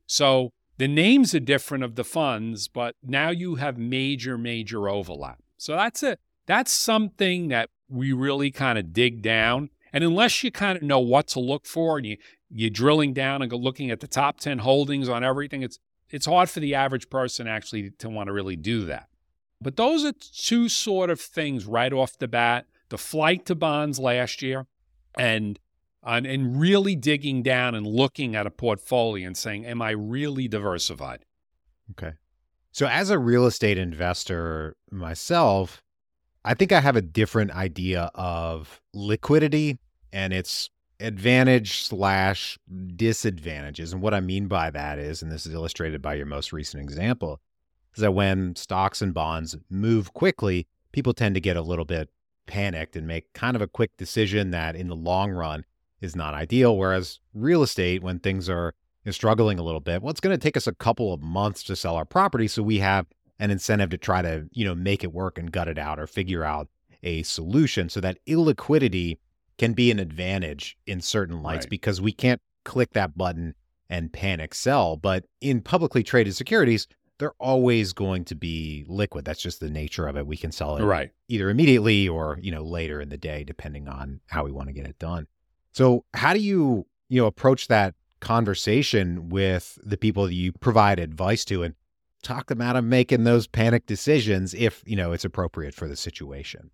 So 0.07 0.55
the 0.79 0.89
names 0.89 1.35
are 1.35 1.41
different 1.41 1.85
of 1.85 1.97
the 1.97 2.05
funds, 2.05 2.69
but 2.69 2.97
now 3.03 3.29
you 3.29 3.57
have 3.57 3.77
major, 3.77 4.39
major 4.39 4.89
overlap. 4.89 5.43
So 5.59 5.77
that's 5.77 6.03
it 6.03 6.19
that's 6.47 6.73
something 6.73 7.49
that 7.49 7.71
we 7.89 8.13
really 8.13 8.51
kind 8.51 8.79
of 8.79 8.93
dig 8.93 9.23
down. 9.23 9.71
And 9.93 10.03
unless 10.03 10.43
you 10.43 10.51
kind 10.51 10.77
of 10.77 10.83
know 10.83 11.01
what 11.01 11.29
to 11.29 11.41
look 11.41 11.67
for 11.67 11.99
and 11.99 12.07
you, 12.07 12.17
you're 12.51 12.71
drilling 12.71 13.13
down 13.13 13.43
and 13.43 13.53
looking 13.53 13.91
at 13.91 14.01
the 14.01 14.07
top 14.07 14.41
10 14.41 14.61
holdings 14.61 15.09
on 15.09 15.23
everything, 15.23 15.63
it's, 15.63 15.79
it's 16.11 16.27
hard 16.27 16.49
for 16.49 16.61
the 16.61 16.75
average 16.75 17.11
person 17.11 17.47
actually 17.47 17.91
to 17.99 18.09
want 18.09 18.29
to 18.29 18.33
really 18.33 18.57
do 18.57 18.85
that. 18.87 19.09
But 19.61 19.77
those 19.77 20.05
are 20.05 20.13
two 20.13 20.69
sort 20.69 21.11
of 21.11 21.21
things 21.21 21.67
right 21.67 21.93
off 21.93 22.19
the 22.19 22.29
bat 22.29 22.67
the 22.93 22.99
flight 22.99 23.47
to 23.47 23.55
bonds 23.55 23.99
last 23.99 24.43
year 24.43 24.67
and 25.17 25.59
and, 26.05 26.27
and 26.27 26.61
really 26.61 26.95
digging 26.95 27.43
down 27.43 27.75
and 27.75 27.87
looking 27.87 28.35
at 28.37 28.47
a 28.47 28.51
portfolio 28.51 29.27
and 29.27 29.37
saying, 29.37 29.65
Am 29.65 29.81
I 29.81 29.91
really 29.91 30.47
diversified? 30.47 31.25
Okay. 31.93 32.13
So, 32.71 32.87
as 32.87 33.11
a 33.11 33.19
real 33.19 33.47
estate 33.47 33.79
investor 33.79 34.77
myself, 34.91 35.83
I 36.45 36.55
think 36.55 36.73
I 36.73 36.81
have 36.81 36.97
a 36.97 37.03
different 37.03 37.53
idea 37.53 38.11
of 38.15 38.81
liquidity 38.95 39.79
and 40.13 40.33
its 40.33 40.71
advantage 40.99 41.83
slash 41.83 42.59
disadvantages. 42.97 43.93
And 43.93 44.03
what 44.03 44.15
I 44.15 44.21
mean 44.21 44.49
by 44.49 44.71
that 44.71 44.99
is, 44.99 45.23
and 45.23 45.31
this 45.31 45.47
is 45.47 45.55
illustrated 45.55 46.03
by 46.03 46.15
your 46.15 46.27
most 46.27 46.53
recent 46.53 46.83
example, 46.83 47.41
is 47.95 48.01
that 48.01 48.15
when 48.15 48.57
stocks 48.57 49.03
and 49.03 49.15
bonds 49.15 49.57
move 49.71 50.15
quickly, 50.15 50.67
people 50.93 51.13
tend 51.13 51.35
to 51.35 51.41
get 51.41 51.57
a 51.57 51.63
little 51.63 51.85
bit 51.85 52.11
panicked 52.47 52.97
and 52.97 53.07
make 53.07 53.33
kind 53.33 53.55
of 53.55 53.63
a 53.63 53.69
quick 53.69 53.97
decision 53.97 54.51
that 54.51 54.75
in 54.75 54.89
the 54.89 54.97
long 54.97 55.31
run 55.31 55.65
is 56.01 56.17
not 56.17 56.35
ideal. 56.35 56.77
Whereas 56.77 57.21
real 57.35 57.63
estate, 57.63 58.03
when 58.03 58.19
things 58.19 58.49
are 58.49 58.75
struggling 59.11 59.59
a 59.59 59.63
little 59.63 59.81
bit, 59.81 60.03
well, 60.03 60.11
it's 60.11 60.21
going 60.21 60.37
to 60.37 60.43
take 60.43 60.57
us 60.57 60.67
a 60.67 60.75
couple 60.75 61.13
of 61.13 61.23
months 61.23 61.63
to 61.65 61.77
sell 61.77 61.95
our 61.95 62.05
property. 62.05 62.49
So 62.49 62.63
we 62.63 62.79
have 62.79 63.07
an 63.43 63.51
incentive 63.51 63.91
to 63.91 63.99
try 63.99 64.23
to, 64.23 64.49
you 64.53 64.65
know, 64.65 64.73
make 64.75 65.03
it 65.03 65.13
work 65.13 65.37
and 65.37 65.51
gut 65.51 65.67
it 65.67 65.77
out 65.77 65.99
or 65.99 66.07
figure 66.07 66.45
out 66.45 66.69
a 67.03 67.25
solution 67.25 67.89
so 67.89 68.01
that 68.01 68.17
illiquidity 68.25 69.19
can 69.59 69.73
be 69.73 69.91
an 69.91 69.99
advantage 69.99 70.79
in 70.87 71.01
certain 71.01 71.43
lights 71.43 71.65
right. 71.65 71.71
because 71.71 72.01
we 72.01 72.13
can't 72.13 72.41
click 72.65 72.93
that 72.93 73.19
button 73.19 73.57
and 73.91 74.13
panic 74.13 74.55
sell. 74.55 74.97
But 74.97 75.25
in 75.41 75.61
publicly 75.61 76.05
traded 76.05 76.37
securities, 76.37 76.87
they're 77.19 77.35
always 77.41 77.93
going 77.93 78.25
to 78.27 78.37
be 78.37 78.85
liquid. 78.87 79.25
That's 79.25 79.43
just 79.43 79.59
the 79.59 79.71
nature 79.71 80.07
of 80.07 80.17
it. 80.17 80.25
We 80.25 80.37
can 80.37 80.53
sell 80.53 80.77
it 80.77 80.85
right. 80.85 81.11
either 81.27 81.51
immediately 81.51 82.09
or, 82.09 82.39
you 82.41 82.53
know, 82.53 82.63
later 82.63 83.01
in 83.01 83.09
the 83.09 83.19
day, 83.19 83.43
depending 83.43 83.89
on 83.89 84.21
how 84.27 84.45
we 84.45 84.53
want 84.53 84.69
to 84.69 84.73
get 84.73 84.87
it 84.87 85.01
done. 85.01 85.27
So 85.73 86.05
how 86.15 86.33
do 86.33 86.39
you, 86.39 86.87
you 87.09 87.21
know, 87.21 87.27
approach 87.27 87.67
that 87.67 87.97
conversation 88.21 89.31
with 89.31 89.81
the 89.83 89.97
people 89.97 90.27
that 90.27 90.35
you 90.35 90.53
provide 90.53 91.01
advice 91.01 91.45
to? 91.47 91.65
And 91.65 91.75
talk 92.23 92.49
them 92.49 92.61
out 92.61 92.77
of 92.77 92.85
making 92.85 93.25
those 93.25 93.47
panic 93.47 93.87
decisions 93.87 94.55
if, 94.55 94.83
you 94.87 94.97
know, 94.97 95.13
it's 95.13 95.25
appropriate 95.25 95.75
for 95.75 95.89
the 95.89 95.97
situation. 95.97 96.71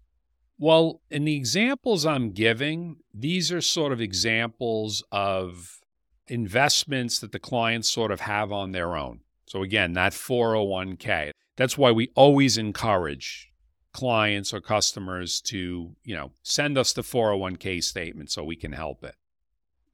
Well, 0.59 1.01
in 1.11 1.25
the 1.25 1.37
examples 1.37 2.05
I'm 2.05 2.33
giving, 2.33 2.97
these 3.15 3.53
are 3.53 3.61
sort 3.61 3.93
of 3.93 4.01
examples 4.01 5.05
of 5.13 5.79
investments 6.27 7.21
that 7.21 7.33
the 7.33 7.39
clients 7.39 7.91
sort 7.91 8.11
of 8.11 8.21
have 8.21 8.53
on 8.53 8.73
their 8.73 8.97
own. 8.97 9.21
So 9.47 9.63
again, 9.63 9.93
that 9.95 10.13
401k. 10.13 11.31
That's 11.57 11.79
why 11.79 11.91
we 11.91 12.11
always 12.15 12.59
encourage 12.59 13.51
clients 13.93 14.53
or 14.53 14.61
customers 14.61 15.41
to, 15.41 15.97
you 16.05 16.15
know, 16.15 16.33
send 16.43 16.77
us 16.77 16.93
the 16.93 17.03
401k 17.03 17.83
statement 17.83 18.31
so 18.31 18.45
we 18.45 18.57
can 18.57 18.73
help 18.73 19.05
it. 19.05 19.15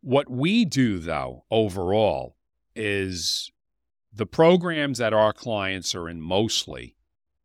What 0.00 0.28
we 0.28 0.64
do 0.64 0.98
though 0.98 1.44
overall 1.50 2.36
is 2.74 3.50
the 4.14 4.26
programs 4.26 4.98
that 4.98 5.12
our 5.12 5.32
clients 5.32 5.94
are 5.94 6.08
in 6.08 6.20
mostly 6.20 6.94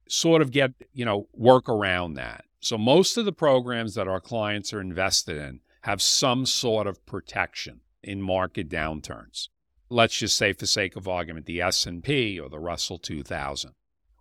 sort 0.08 0.42
of 0.42 0.52
get, 0.52 0.74
you 0.94 1.06
know, 1.06 1.28
work 1.34 1.68
around 1.68 2.14
that. 2.14 2.46
So 2.60 2.78
most 2.78 3.18
of 3.18 3.26
the 3.26 3.32
programs 3.32 3.96
that 3.96 4.08
our 4.08 4.20
clients 4.20 4.74
are 4.74 4.82
invested 4.82 5.38
in 5.38 5.62
have 5.82 6.02
some 6.02 6.46
sort 6.46 6.88
of 6.88 7.06
protection 7.06 7.82
in 8.04 8.22
market 8.22 8.70
downturns. 8.70 9.48
Let's 9.90 10.18
just 10.18 10.38
say 10.38 10.54
for 10.54 10.66
sake 10.66 10.96
of 10.96 11.08
argument 11.08 11.46
the 11.46 11.62
S&P 11.62 12.40
or 12.40 12.50
the 12.50 12.60
Russell 12.60 13.00
2000. 13.00 13.72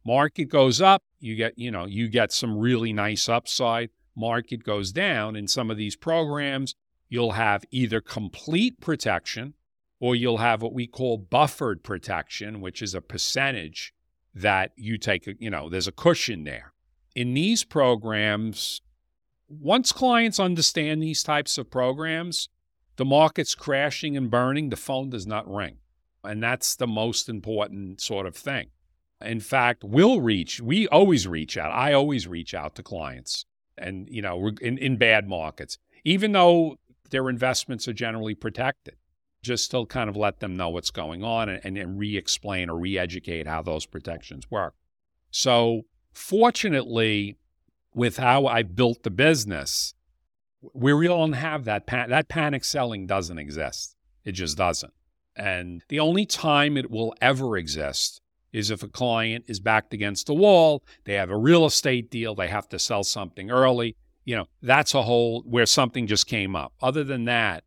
Market 0.07 0.47
goes 0.47 0.81
up, 0.81 1.03
you 1.21 1.37
get, 1.37 1.59
you 1.59 1.71
know, 1.71 1.85
you 1.85 2.09
get 2.09 2.33
some 2.33 2.57
really 2.57 2.93
nice 2.93 3.29
upside. 3.29 3.91
Market 4.17 4.65
goes 4.65 4.91
down 4.91 5.37
in 5.37 5.47
some 5.47 5.71
of 5.71 5.77
these 5.77 5.97
programs, 5.97 6.75
you'll 7.09 7.33
have 7.33 7.65
either 7.71 8.01
complete 8.01 8.81
protection 8.81 9.55
or 10.01 10.15
you'll 10.15 10.39
have 10.39 10.63
what 10.63 10.73
we 10.73 10.87
call 10.87 11.19
buffered 11.19 11.83
protection, 11.83 12.61
which 12.61 12.83
is 12.83 12.95
a 12.95 13.01
percentage 13.01 13.93
that 14.35 14.73
you 14.77 14.97
take, 14.99 15.29
you 15.41 15.51
know, 15.51 15.69
there's 15.69 15.89
a 15.89 15.93
cushion 15.93 16.45
there. 16.45 16.73
In 17.15 17.35
these 17.35 17.65
programs, 17.65 18.81
once 19.49 19.93
clients 19.93 20.39
understand 20.39 21.03
these 21.03 21.23
types 21.23 21.59
of 21.59 21.71
programs, 21.71 22.49
the 22.97 23.05
market's 23.05 23.55
crashing 23.55 24.17
and 24.17 24.31
burning, 24.31 24.69
the 24.69 24.77
phone 24.77 25.11
does 25.11 25.27
not 25.27 25.53
ring. 25.53 25.79
And 26.23 26.43
that's 26.43 26.77
the 26.77 26.87
most 26.87 27.29
important 27.29 28.01
sort 28.01 28.27
of 28.27 28.37
thing. 28.37 28.69
In 29.21 29.41
fact, 29.41 29.83
we'll 29.83 30.21
reach, 30.21 30.61
we 30.61 30.87
always 30.89 31.27
reach 31.27 31.57
out. 31.57 31.73
I 31.73 31.93
always 31.93 32.29
reach 32.29 32.55
out 32.55 32.77
to 32.77 32.83
clients 32.83 33.47
and, 33.77 34.09
you 34.09 34.23
know, 34.23 34.51
in, 34.61 34.79
in 34.79 34.97
bad 34.97 35.29
markets, 35.29 35.79
even 36.05 36.33
though 36.33 36.77
their 37.11 37.29
investments 37.29 37.89
are 37.89 37.93
generally 37.93 38.35
protected 38.35 38.95
just 39.49 39.71
to 39.73 39.87
kind 39.87 40.09
of 40.09 40.17
let 40.17 40.41
them 40.41 40.57
know 40.57 40.69
what's 40.69 40.91
going 40.91 41.25
on 41.25 41.49
and, 41.49 41.77
and 41.77 41.99
re 41.99 42.17
explain 42.17 42.69
or 42.71 42.79
re 42.79 42.99
educate 42.99 43.47
how 43.47 43.63
those 43.63 43.87
protections 43.87 44.51
work. 44.51 44.75
So, 45.31 45.83
fortunately, 46.13 47.39
with 47.95 48.19
how 48.19 48.47
I 48.47 48.63
built 48.63 49.03
the 49.03 49.11
business, 49.11 49.95
we 50.75 50.93
really 50.93 51.09
don't 51.09 51.33
have 51.33 51.65
that. 51.65 51.87
Pan- 51.87 52.11
that 52.11 52.29
panic 52.29 52.65
selling 52.65 53.07
doesn't 53.07 53.39
exist. 53.39 53.97
It 54.25 54.33
just 54.33 54.57
doesn't. 54.57 54.93
And 55.35 55.83
the 55.89 56.01
only 56.01 56.27
time 56.27 56.77
it 56.77 56.91
will 56.91 57.15
ever 57.21 57.57
exist 57.57 58.21
is 58.53 58.71
if 58.71 58.83
a 58.83 58.89
client 58.89 59.45
is 59.49 59.61
backed 59.61 59.95
against 59.95 60.29
a 60.29 60.35
wall, 60.35 60.83
they 61.05 61.15
have 61.15 61.31
a 61.31 61.37
real 61.37 61.65
estate 61.65 62.11
deal, 62.11 62.35
they 62.35 62.49
have 62.49 62.69
to 62.69 62.79
sell 62.79 63.05
something 63.05 63.51
early. 63.51 63.97
You 64.25 64.37
know, 64.37 64.47
that's 64.61 64.95
a 64.95 65.03
whole 65.03 65.43
where 65.47 65.67
something 65.67 66.07
just 66.07 66.27
came 66.27 66.55
up. 66.55 66.73
Other 66.83 67.05
than 67.05 67.25
that, 67.25 67.65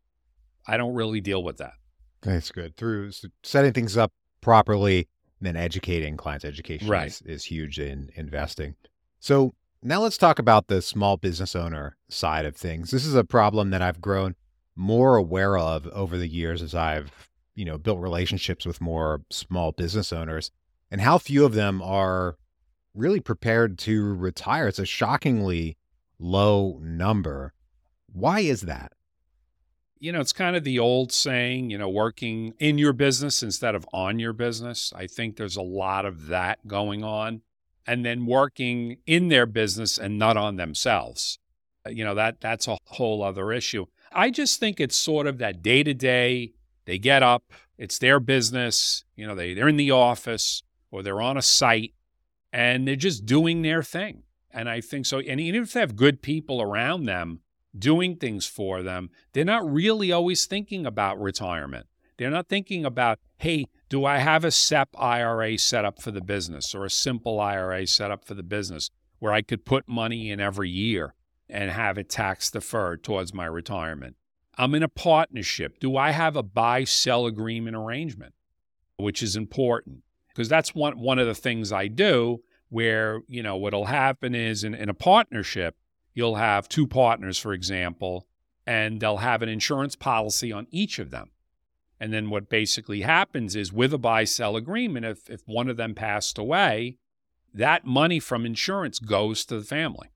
I 0.66 0.76
don't 0.76 0.94
really 0.94 1.20
deal 1.20 1.42
with 1.42 1.58
that. 1.58 1.74
That's 2.22 2.50
good. 2.50 2.76
Through 2.76 3.12
setting 3.42 3.72
things 3.72 3.96
up 3.96 4.12
properly, 4.40 5.08
then 5.40 5.56
educating 5.56 6.16
clients' 6.16 6.44
education 6.44 6.88
right. 6.88 7.08
is, 7.08 7.22
is 7.22 7.44
huge 7.44 7.78
in 7.80 8.10
investing. 8.14 8.76
So 9.18 9.54
now 9.82 10.00
let's 10.00 10.18
talk 10.18 10.38
about 10.38 10.68
the 10.68 10.80
small 10.80 11.16
business 11.16 11.56
owner 11.56 11.96
side 12.08 12.44
of 12.44 12.54
things. 12.56 12.90
This 12.92 13.04
is 13.04 13.14
a 13.14 13.24
problem 13.24 13.70
that 13.70 13.82
I've 13.82 14.00
grown 14.00 14.36
more 14.76 15.16
aware 15.16 15.58
of 15.58 15.86
over 15.88 16.16
the 16.16 16.28
years 16.28 16.62
as 16.62 16.74
I've, 16.74 17.28
you 17.54 17.64
know, 17.64 17.76
built 17.78 17.98
relationships 17.98 18.64
with 18.64 18.80
more 18.80 19.22
small 19.30 19.72
business 19.72 20.12
owners. 20.12 20.50
and 20.92 21.00
how 21.00 21.16
few 21.16 21.44
of 21.46 21.54
them 21.54 21.80
are 21.82 22.36
really 22.94 23.18
prepared 23.18 23.78
to 23.78 24.14
retire. 24.14 24.68
It's 24.68 24.78
a 24.78 24.84
shockingly 24.84 25.78
low 26.18 26.78
number. 26.82 27.54
Why 28.12 28.40
is 28.40 28.62
that? 28.62 28.92
You 30.02 30.10
know, 30.10 30.20
it's 30.20 30.32
kind 30.32 30.56
of 30.56 30.64
the 30.64 30.80
old 30.80 31.12
saying, 31.12 31.70
you 31.70 31.78
know, 31.78 31.88
working 31.88 32.54
in 32.58 32.76
your 32.76 32.92
business 32.92 33.40
instead 33.40 33.76
of 33.76 33.86
on 33.92 34.18
your 34.18 34.32
business. 34.32 34.92
I 34.96 35.06
think 35.06 35.36
there's 35.36 35.54
a 35.54 35.62
lot 35.62 36.04
of 36.04 36.26
that 36.26 36.66
going 36.66 37.04
on. 37.04 37.42
And 37.86 38.04
then 38.04 38.26
working 38.26 38.96
in 39.06 39.28
their 39.28 39.46
business 39.46 39.98
and 39.98 40.18
not 40.18 40.36
on 40.36 40.56
themselves. 40.56 41.38
Uh, 41.86 41.90
you 41.90 42.02
know, 42.02 42.16
that 42.16 42.40
that's 42.40 42.66
a 42.66 42.78
whole 42.86 43.22
other 43.22 43.52
issue. 43.52 43.86
I 44.10 44.30
just 44.30 44.58
think 44.58 44.80
it's 44.80 44.96
sort 44.96 45.28
of 45.28 45.38
that 45.38 45.62
day 45.62 45.84
to 45.84 45.94
day, 45.94 46.54
they 46.84 46.98
get 46.98 47.22
up, 47.22 47.52
it's 47.78 48.00
their 48.00 48.18
business, 48.18 49.04
you 49.14 49.24
know, 49.24 49.36
they, 49.36 49.54
they're 49.54 49.68
in 49.68 49.76
the 49.76 49.92
office 49.92 50.64
or 50.90 51.04
they're 51.04 51.22
on 51.22 51.36
a 51.36 51.42
site 51.42 51.94
and 52.52 52.88
they're 52.88 52.96
just 52.96 53.24
doing 53.24 53.62
their 53.62 53.84
thing. 53.84 54.24
And 54.50 54.68
I 54.68 54.80
think 54.80 55.06
so. 55.06 55.20
And 55.20 55.40
even 55.40 55.62
if 55.62 55.74
they 55.74 55.80
have 55.80 55.94
good 55.94 56.22
people 56.22 56.60
around 56.60 57.04
them, 57.04 57.41
doing 57.76 58.16
things 58.16 58.46
for 58.46 58.82
them, 58.82 59.10
they're 59.32 59.44
not 59.44 59.70
really 59.70 60.12
always 60.12 60.46
thinking 60.46 60.86
about 60.86 61.20
retirement. 61.20 61.86
They're 62.18 62.30
not 62.30 62.48
thinking 62.48 62.84
about, 62.84 63.18
hey, 63.38 63.66
do 63.88 64.04
I 64.04 64.18
have 64.18 64.44
a 64.44 64.50
SEP 64.50 64.90
IRA 64.98 65.58
set 65.58 65.84
up 65.84 66.00
for 66.00 66.10
the 66.10 66.20
business 66.20 66.74
or 66.74 66.84
a 66.84 66.90
simple 66.90 67.40
IRA 67.40 67.86
set 67.86 68.10
up 68.10 68.24
for 68.24 68.34
the 68.34 68.42
business 68.42 68.90
where 69.18 69.32
I 69.32 69.42
could 69.42 69.64
put 69.64 69.88
money 69.88 70.30
in 70.30 70.40
every 70.40 70.70
year 70.70 71.14
and 71.48 71.70
have 71.70 71.98
it 71.98 72.08
tax 72.08 72.50
deferred 72.50 73.02
towards 73.02 73.34
my 73.34 73.46
retirement? 73.46 74.16
I'm 74.56 74.74
in 74.74 74.82
a 74.82 74.88
partnership. 74.88 75.78
Do 75.80 75.96
I 75.96 76.10
have 76.10 76.36
a 76.36 76.42
buy 76.42 76.84
sell 76.84 77.26
agreement 77.26 77.76
arrangement, 77.76 78.34
which 78.96 79.22
is 79.22 79.34
important? 79.34 80.02
Because 80.28 80.48
that's 80.48 80.74
one, 80.74 80.98
one 80.98 81.18
of 81.18 81.26
the 81.26 81.34
things 81.34 81.72
I 81.72 81.88
do 81.88 82.42
where, 82.68 83.20
you 83.28 83.42
know, 83.42 83.56
what'll 83.56 83.86
happen 83.86 84.34
is 84.34 84.64
in, 84.64 84.74
in 84.74 84.88
a 84.88 84.94
partnership, 84.94 85.76
you'll 86.14 86.36
have 86.36 86.68
two 86.68 86.86
partners, 86.86 87.38
for 87.38 87.52
example, 87.52 88.26
and 88.66 89.00
they'll 89.00 89.18
have 89.18 89.42
an 89.42 89.48
insurance 89.48 89.96
policy 89.96 90.52
on 90.52 90.66
each 90.70 90.98
of 90.98 91.10
them. 91.10 91.30
And 91.98 92.12
then 92.12 92.30
what 92.30 92.48
basically 92.48 93.02
happens 93.02 93.54
is 93.54 93.72
with 93.72 93.94
a 93.94 93.98
buy 93.98 94.24
sell 94.24 94.56
agreement, 94.56 95.06
if, 95.06 95.30
if 95.30 95.42
one 95.46 95.68
of 95.68 95.76
them 95.76 95.94
passed 95.94 96.36
away, 96.36 96.98
that 97.54 97.84
money 97.84 98.18
from 98.18 98.44
insurance 98.44 98.98
goes 98.98 99.44
to 99.46 99.58
the 99.60 99.64
family. 99.64 100.08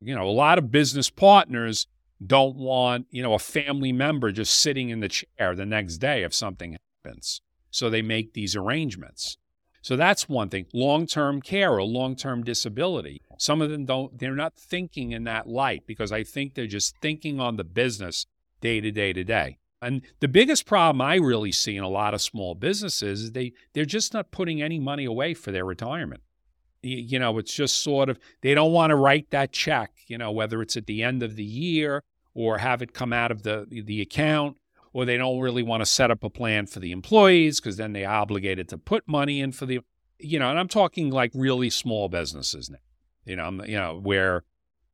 You 0.00 0.14
know, 0.14 0.28
a 0.28 0.30
lot 0.30 0.58
of 0.58 0.70
business 0.70 1.10
partners 1.10 1.86
don't 2.24 2.56
want, 2.56 3.06
you 3.10 3.22
know, 3.22 3.34
a 3.34 3.38
family 3.38 3.92
member 3.92 4.30
just 4.32 4.58
sitting 4.60 4.90
in 4.90 5.00
the 5.00 5.08
chair 5.08 5.54
the 5.54 5.66
next 5.66 5.98
day 5.98 6.22
if 6.22 6.34
something 6.34 6.76
happens. 7.04 7.40
So 7.70 7.90
they 7.90 8.02
make 8.02 8.34
these 8.34 8.54
arrangements. 8.54 9.36
So 9.84 9.96
that's 9.96 10.30
one 10.30 10.48
thing. 10.48 10.64
Long 10.72 11.06
term 11.06 11.42
care 11.42 11.74
or 11.74 11.82
long 11.82 12.16
term 12.16 12.42
disability. 12.42 13.20
Some 13.38 13.60
of 13.60 13.68
them 13.68 13.84
don't, 13.84 14.18
they're 14.18 14.34
not 14.34 14.56
thinking 14.56 15.12
in 15.12 15.24
that 15.24 15.46
light 15.46 15.82
because 15.86 16.10
I 16.10 16.24
think 16.24 16.54
they're 16.54 16.66
just 16.66 16.96
thinking 17.02 17.38
on 17.38 17.56
the 17.56 17.64
business 17.64 18.24
day 18.62 18.80
to 18.80 18.90
day 18.90 19.12
to 19.12 19.22
day. 19.22 19.58
And 19.82 20.00
the 20.20 20.28
biggest 20.28 20.64
problem 20.64 21.02
I 21.02 21.16
really 21.16 21.52
see 21.52 21.76
in 21.76 21.84
a 21.84 21.88
lot 21.90 22.14
of 22.14 22.22
small 22.22 22.54
businesses 22.54 23.24
is 23.24 23.32
they, 23.32 23.52
they're 23.74 23.84
just 23.84 24.14
not 24.14 24.30
putting 24.30 24.62
any 24.62 24.80
money 24.80 25.04
away 25.04 25.34
for 25.34 25.52
their 25.52 25.66
retirement. 25.66 26.22
You 26.80 27.18
know, 27.18 27.36
it's 27.36 27.52
just 27.52 27.82
sort 27.82 28.08
of, 28.08 28.18
they 28.40 28.54
don't 28.54 28.72
want 28.72 28.88
to 28.88 28.96
write 28.96 29.28
that 29.32 29.52
check, 29.52 29.90
you 30.06 30.16
know, 30.16 30.32
whether 30.32 30.62
it's 30.62 30.78
at 30.78 30.86
the 30.86 31.02
end 31.02 31.22
of 31.22 31.36
the 31.36 31.44
year 31.44 32.02
or 32.32 32.56
have 32.56 32.80
it 32.80 32.94
come 32.94 33.12
out 33.12 33.30
of 33.30 33.42
the, 33.42 33.66
the 33.70 34.00
account 34.00 34.56
or 34.94 35.04
they 35.04 35.18
don't 35.18 35.40
really 35.40 35.62
want 35.62 35.82
to 35.82 35.86
set 35.86 36.10
up 36.10 36.24
a 36.24 36.30
plan 36.30 36.66
for 36.66 36.80
the 36.80 36.92
employees 36.92 37.60
because 37.60 37.76
then 37.76 37.92
they 37.92 38.04
are 38.04 38.22
obligated 38.22 38.68
to 38.68 38.78
put 38.78 39.06
money 39.06 39.40
in 39.40 39.52
for 39.52 39.66
the 39.66 39.80
you 40.18 40.38
know 40.38 40.48
and 40.48 40.58
i'm 40.58 40.68
talking 40.68 41.10
like 41.10 41.32
really 41.34 41.68
small 41.68 42.08
businesses 42.08 42.70
now. 42.70 42.78
You 43.26 43.36
know 43.36 43.64
you 43.66 43.76
know 43.76 44.00
where 44.02 44.44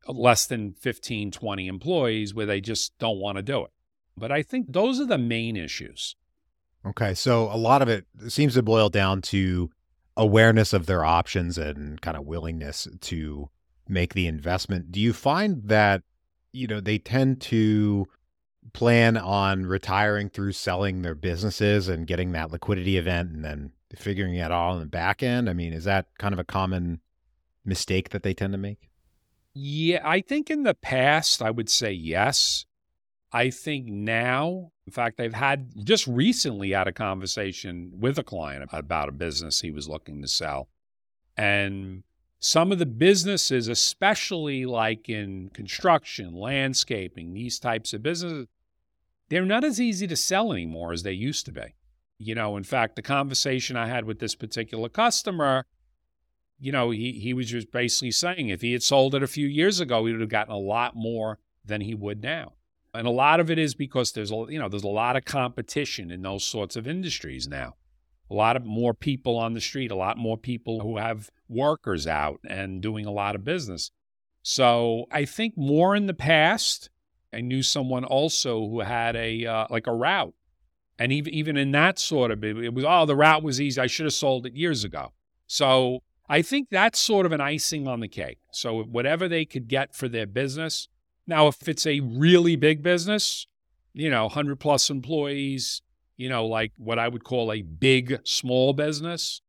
less 0.09 0.47
than 0.47 0.73
15 0.73 1.31
20 1.31 1.69
employees 1.69 2.35
where 2.35 2.47
they 2.47 2.61
just 2.61 2.99
don't 2.99 3.21
want 3.21 3.37
to 3.37 3.43
do 3.43 3.63
it. 3.63 3.71
But 4.17 4.33
i 4.33 4.43
think 4.43 4.73
those 4.73 4.99
are 4.99 5.07
the 5.07 5.19
main 5.19 5.57
issues. 5.57 6.17
Okay 6.85 7.15
so 7.15 7.53
a 7.53 7.57
lot 7.57 7.83
of 7.83 7.89
it 7.89 8.07
seems 8.29 8.55
to 8.55 8.63
boil 8.63 8.89
down 8.89 9.21
to 9.23 9.71
awareness 10.17 10.73
of 10.73 10.87
their 10.87 11.05
options 11.05 11.59
and 11.59 12.01
kind 12.01 12.17
of 12.17 12.25
willingness 12.25 12.89
to 13.01 13.51
make 13.89 14.15
the 14.15 14.27
investment. 14.27 14.91
Do 14.91 15.01
you 15.01 15.13
find 15.13 15.63
that 15.65 16.03
you 16.53 16.67
know 16.67 16.81
they 16.81 16.99
tend 16.99 17.41
to 17.43 18.07
plan 18.73 19.17
on 19.17 19.67
retiring 19.67 20.29
through 20.31 20.53
selling 20.53 21.03
their 21.03 21.15
businesses 21.15 21.89
and 21.89 22.07
getting 22.07 22.33
that 22.33 22.51
liquidity 22.51 22.97
event 22.97 23.31
and 23.31 23.45
then 23.45 23.73
figuring 23.97 24.35
it 24.35 24.51
all 24.51 24.75
in 24.75 24.81
the 24.81 24.87
back 24.87 25.23
end? 25.23 25.49
I 25.51 25.53
mean, 25.53 25.73
is 25.73 25.85
that 25.85 26.07
kind 26.19 26.33
of 26.33 26.39
a 26.39 26.45
common 26.45 27.01
mistake 27.65 28.11
that 28.11 28.23
they 28.23 28.35
tend 28.35 28.53
to 28.53 28.59
make? 28.59 28.91
Yeah, 29.53 30.01
I 30.05 30.21
think 30.21 30.51
in 30.51 30.63
the 30.63 30.75
past, 30.75 31.43
I 31.43 31.51
would 31.51 31.69
say 31.69 31.93
yes. 31.93 32.67
I 33.33 33.51
think 33.51 33.87
now, 33.87 34.73
in 34.87 34.93
fact, 34.93 35.21
I've 35.21 35.35
had 35.35 35.73
just 35.85 36.07
recently 36.07 36.71
had 36.71 36.89
a 36.89 36.93
conversation 36.93 37.93
with 37.99 38.19
a 38.19 38.25
client 38.25 38.69
about 38.73 39.09
a 39.09 39.13
business 39.13 39.61
he 39.61 39.71
was 39.71 39.89
looking 39.89 40.21
to 40.23 40.29
sell. 40.29 40.69
And 41.37 42.03
some 42.41 42.73
of 42.73 42.79
the 42.79 42.87
businesses, 42.87 43.69
especially 43.69 44.67
like 44.67 45.09
in 45.09 45.51
construction, 45.51 46.35
landscaping, 46.35 47.35
these 47.35 47.59
types 47.59 47.93
of 47.93 48.03
businesses, 48.03 48.47
they're 49.31 49.47
not 49.47 49.65
as 49.65 49.81
easy 49.81 50.07
to 50.07 50.17
sell 50.17 50.53
anymore 50.53 50.93
as 50.93 51.03
they 51.03 51.13
used 51.13 51.47
to 51.47 51.53
be. 51.53 51.75
You 52.19 52.35
know, 52.35 52.57
in 52.57 52.65
fact, 52.65 52.97
the 52.97 53.03
conversation 53.03 53.77
I 53.77 53.87
had 53.87 54.05
with 54.05 54.19
this 54.19 54.35
particular 54.35 54.91
customer, 54.91 55.65
you 56.59 56.71
know, 56.71 56.91
he, 56.91 57.13
he 57.13 57.33
was 57.33 57.49
just 57.49 57.73
basically 57.73 58.11
saying 58.11 58.49
if 58.49 58.61
he 58.61 58.73
had 58.73 58.83
sold 58.83 59.15
it 59.15 59.23
a 59.23 59.27
few 59.27 59.47
years 59.47 59.81
ago, 59.81 60.05
he 60.05 60.13
would 60.13 60.21
have 60.21 60.29
gotten 60.29 60.53
a 60.53 60.59
lot 60.59 60.95
more 60.95 61.39
than 61.65 61.81
he 61.81 61.95
would 61.95 62.23
now. 62.23 62.53
And 62.93 63.07
a 63.07 63.11
lot 63.11 63.41
of 63.41 63.51
it 63.51 63.59
is 63.59 63.75
because 63.75 64.13
there's 64.13 64.33
a 64.33 64.45
you 64.49 64.59
know 64.59 64.69
there's 64.69 64.83
a 64.83 64.89
lot 64.89 65.17
of 65.17 65.25
competition 65.25 66.11
in 66.11 66.23
those 66.23 66.45
sorts 66.45 66.77
of 66.77 66.89
industries 66.89 67.47
now 67.49 67.77
a 68.31 68.35
lot 68.35 68.57
of 68.57 68.65
more 68.65 68.95
people 68.95 69.37
on 69.37 69.55
the 69.55 69.61
street, 69.61 69.91
a 69.91 69.97
lot 69.97 70.17
more 70.17 70.39
people 70.39 70.81
who 70.81 70.99
have 70.99 71.31
workers 71.49 72.07
out 72.07 72.41
and 72.49 72.81
doing 72.81 73.05
a 73.05 73.11
lot 73.11 73.35
of 73.35 73.45
business. 73.45 73.91
So 74.43 75.07
I 75.11 75.25
think 75.25 75.55
more 75.57 75.97
in 75.97 76.07
the 76.07 76.15
past, 76.15 76.91
I 77.33 77.41
knew 77.41 77.63
someone 77.63 78.05
also 78.05 78.67
who 78.67 78.81
had 78.81 79.17
a 79.17 79.47
uh, 79.47 79.67
like 79.71 79.87
a 79.87 79.95
route, 79.95 80.35
and 80.99 81.13
even 81.13 81.33
even 81.33 81.57
in 81.57 81.73
that 81.73 81.99
sort 81.99 82.31
of 82.31 82.45
it 82.45 82.75
was 82.75 82.85
oh 82.87 83.07
the 83.07 83.17
route 83.17 83.43
was 83.43 83.61
easy. 83.61 83.81
I 83.81 83.87
should 83.87 84.07
have 84.07 84.15
sold 84.15 84.47
it 84.47 84.55
years 84.55 84.85
ago. 84.85 85.13
So 85.47 86.03
I 86.29 86.43
think 86.43 86.69
that's 86.71 86.99
sort 86.99 87.27
of 87.27 87.33
an 87.33 87.41
icing 87.41 87.89
on 87.89 88.01
the 88.01 88.09
cake. 88.09 88.39
So 88.53 88.83
whatever 88.83 89.29
they 89.29 89.45
could 89.45 89.67
get 89.67 89.95
for 89.95 90.09
their 90.09 90.27
business. 90.27 90.89
Now, 91.27 91.49
if 91.49 91.69
it's 91.69 91.87
a 91.87 92.01
really 92.01 92.57
big 92.57 92.83
business, 92.83 93.47
you 93.93 94.11
know, 94.11 94.29
hundred 94.29 94.61
plus 94.61 94.91
employees, 94.91 95.83
you 96.17 96.29
know, 96.29 96.47
like 96.47 96.73
what 96.77 96.99
I 96.99 97.09
would 97.09 97.25
call 97.25 97.53
a 97.53 97.63
big 97.63 98.21
small 98.25 98.73
business, 98.73 99.41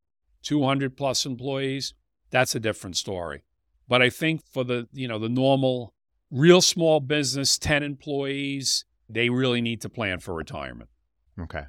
200 0.43 0.95
plus 0.95 1.25
employees, 1.25 1.93
that's 2.29 2.55
a 2.55 2.59
different 2.59 2.97
story. 2.97 3.43
But 3.87 4.01
I 4.01 4.09
think 4.09 4.41
for 4.43 4.63
the, 4.63 4.87
you 4.93 5.07
know, 5.07 5.19
the 5.19 5.29
normal 5.29 5.93
real 6.31 6.61
small 6.61 6.99
business, 6.99 7.57
10 7.57 7.83
employees, 7.83 8.85
they 9.09 9.29
really 9.29 9.61
need 9.61 9.81
to 9.81 9.89
plan 9.89 10.19
for 10.19 10.33
retirement. 10.33 10.89
Okay. 11.39 11.65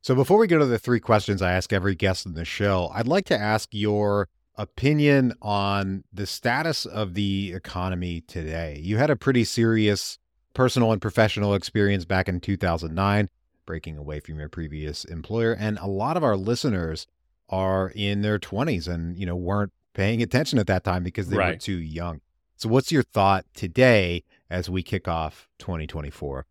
So 0.00 0.14
before 0.14 0.38
we 0.38 0.46
go 0.46 0.58
to 0.58 0.66
the 0.66 0.78
three 0.78 1.00
questions 1.00 1.42
I 1.42 1.52
ask 1.52 1.72
every 1.72 1.96
guest 1.96 2.26
in 2.26 2.34
the 2.34 2.44
show, 2.44 2.90
I'd 2.94 3.08
like 3.08 3.24
to 3.26 3.38
ask 3.38 3.68
your 3.72 4.28
opinion 4.54 5.34
on 5.42 6.04
the 6.12 6.26
status 6.26 6.86
of 6.86 7.14
the 7.14 7.52
economy 7.54 8.20
today. 8.22 8.80
You 8.80 8.96
had 8.98 9.10
a 9.10 9.16
pretty 9.16 9.44
serious 9.44 10.18
personal 10.54 10.92
and 10.92 11.02
professional 11.02 11.54
experience 11.54 12.04
back 12.04 12.28
in 12.28 12.40
2009 12.40 13.28
breaking 13.66 13.98
away 13.98 14.20
from 14.20 14.38
your 14.38 14.48
previous 14.48 15.04
employer. 15.04 15.52
And 15.52 15.76
a 15.78 15.86
lot 15.86 16.16
of 16.16 16.24
our 16.24 16.36
listeners 16.36 17.06
are 17.48 17.92
in 17.94 18.22
their 18.22 18.38
20s 18.38 18.88
and, 18.88 19.18
you 19.18 19.26
know, 19.26 19.36
weren't 19.36 19.72
paying 19.92 20.22
attention 20.22 20.58
at 20.58 20.68
that 20.68 20.84
time 20.84 21.02
because 21.02 21.28
they 21.28 21.36
right. 21.36 21.54
were 21.54 21.58
too 21.58 21.78
young. 21.78 22.20
So, 22.56 22.68
what's 22.68 22.90
your 22.90 23.02
thought 23.02 23.44
today 23.54 24.24
as 24.50 24.70
we 24.70 24.82
kick 24.82 25.08
off 25.08 25.48
2024? 25.58 26.46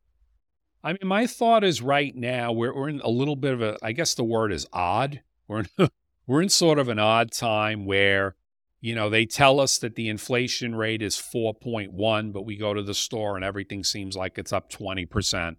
I 0.83 0.89
mean, 0.89 0.99
my 1.03 1.25
thought 1.25 1.63
is 1.63 1.81
right 1.81 2.15
now 2.15 2.51
we're, 2.51 2.75
we're 2.75 2.89
in 2.89 3.01
a 3.01 3.09
little 3.09 3.35
bit 3.35 3.53
of 3.53 3.61
a, 3.61 3.77
I 3.81 3.91
guess 3.91 4.13
the 4.13 4.23
word 4.23 4.51
is 4.51 4.67
odd. 4.71 5.21
We're 5.47 5.61
in, 5.61 5.89
we're 6.27 6.41
in 6.41 6.49
sort 6.49 6.77
of 6.77 6.89
an 6.89 6.99
odd 6.99 7.31
time 7.31 7.85
where, 7.85 8.35
you 8.81 8.93
know, 8.93 9.09
they 9.09 9.25
tell 9.25 9.59
us 9.59 9.79
that 9.79 9.95
the 9.95 10.09
inflation 10.09 10.75
rate 10.75 11.01
is 11.01 11.15
4.1, 11.15 12.31
but 12.31 12.43
we 12.43 12.55
go 12.55 12.73
to 12.73 12.83
the 12.83 12.93
store 12.93 13.35
and 13.35 13.43
everything 13.43 13.83
seems 13.83 14.15
like 14.15 14.37
it's 14.37 14.53
up 14.53 14.71
20% 14.71 15.55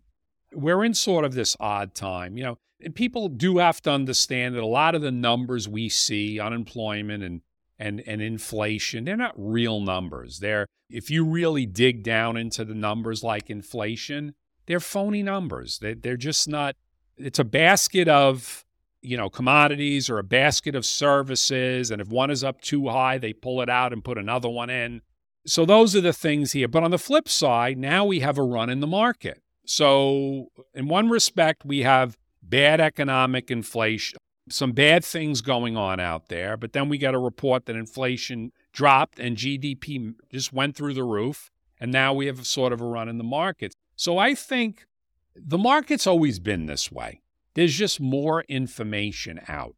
we're 0.57 0.85
in 0.85 0.95
sort 0.95 1.25
of 1.25 1.35
this 1.35 1.57
odd 1.61 1.95
time, 1.95 2.37
you 2.37 2.45
know, 2.45 2.59
and 2.81 2.95
people 2.95 3.29
do 3.29 3.59
have 3.59 3.81
to 3.83 3.91
understand 3.91 4.55
that 4.55 4.63
a 4.63 4.67
lot 4.67 4.95
of 4.95 5.03
the 5.03 5.11
numbers 5.11 5.69
we 5.69 5.89
see, 5.89 6.39
unemployment 6.41 7.23
and 7.23 7.41
and 7.79 8.03
and 8.07 8.23
inflation, 8.23 9.05
they're 9.05 9.17
not 9.17 9.35
real 9.37 9.81
numbers. 9.81 10.41
They're 10.41 10.67
if 10.89 11.11
you 11.11 11.25
really 11.25 11.67
dig 11.67 12.03
down 12.03 12.37
into 12.37 12.65
the 12.65 12.75
numbers 12.75 13.23
like 13.23 13.51
inflation, 13.51 14.35
they're 14.67 14.81
phony 14.81 15.23
numbers. 15.23 15.79
They 15.79 15.95
they're 15.95 16.17
just 16.17 16.49
not 16.49 16.77
it's 17.17 17.39
a 17.39 17.45
basket 17.45 18.09
of 18.09 18.67
you 19.07 19.17
know, 19.17 19.31
commodities 19.31 20.11
or 20.11 20.19
a 20.19 20.25
basket 20.25 20.75
of 20.75 20.85
services. 20.85 21.93
And 21.93 22.03
if 22.03 22.09
one 22.09 22.29
is 22.29 22.43
up 22.43 22.61
too 22.61 22.89
high, 22.89 23.19
they 23.19 23.33
pull 23.33 23.63
it 23.63 23.69
out 23.69 23.93
and 23.93 24.03
put 24.03 24.19
another 24.19 24.49
one 24.49 24.69
in. 24.69 25.01
So 25.47 25.65
those 25.65 25.95
are 25.95 26.01
the 26.01 26.13
things 26.13 26.53
here. 26.53 26.67
But 26.67 26.83
on 26.83 26.91
the 26.91 26.99
flip 26.99 27.29
side, 27.29 27.79
now 27.79 28.05
we 28.05 28.19
have 28.21 28.37
a 28.37 28.43
run 28.43 28.69
in 28.69 28.81
the 28.81 28.87
market. 28.87 29.41
So, 29.65 30.49
in 30.75 30.89
one 30.89 31.09
respect, 31.09 31.65
we 31.65 31.81
have 31.81 32.17
bad 32.43 32.81
economic 32.81 33.51
inflation, 33.51 34.19
some 34.49 34.73
bad 34.73 35.05
things 35.05 35.41
going 35.41 35.77
on 35.77 36.01
out 36.01 36.29
there. 36.29 36.57
But 36.57 36.73
then 36.73 36.89
we 36.89 36.99
got 36.99 37.15
a 37.15 37.19
report 37.19 37.67
that 37.67 37.77
inflation 37.77 38.53
dropped 38.73 39.19
and 39.19 39.37
GDP 39.37 40.15
just 40.31 40.53
went 40.53 40.77
through 40.77 40.95
the 40.95 41.05
roof. 41.05 41.51
And 41.79 41.93
now 41.93 42.15
we 42.15 42.27
have 42.27 42.41
a 42.41 42.45
sort 42.45 42.73
of 42.73 42.81
a 42.81 42.87
run 42.87 43.09
in 43.09 43.19
the 43.19 43.25
markets. 43.25 43.75
So, 43.97 44.19
I 44.19 44.35
think 44.35 44.87
the 45.35 45.59
market's 45.59 46.07
always 46.07 46.39
been 46.39 46.67
this 46.67 46.91
way. 46.91 47.21
There's 47.55 47.75
just 47.75 48.01
more 48.01 48.43
information 48.49 49.41
out. 49.49 49.75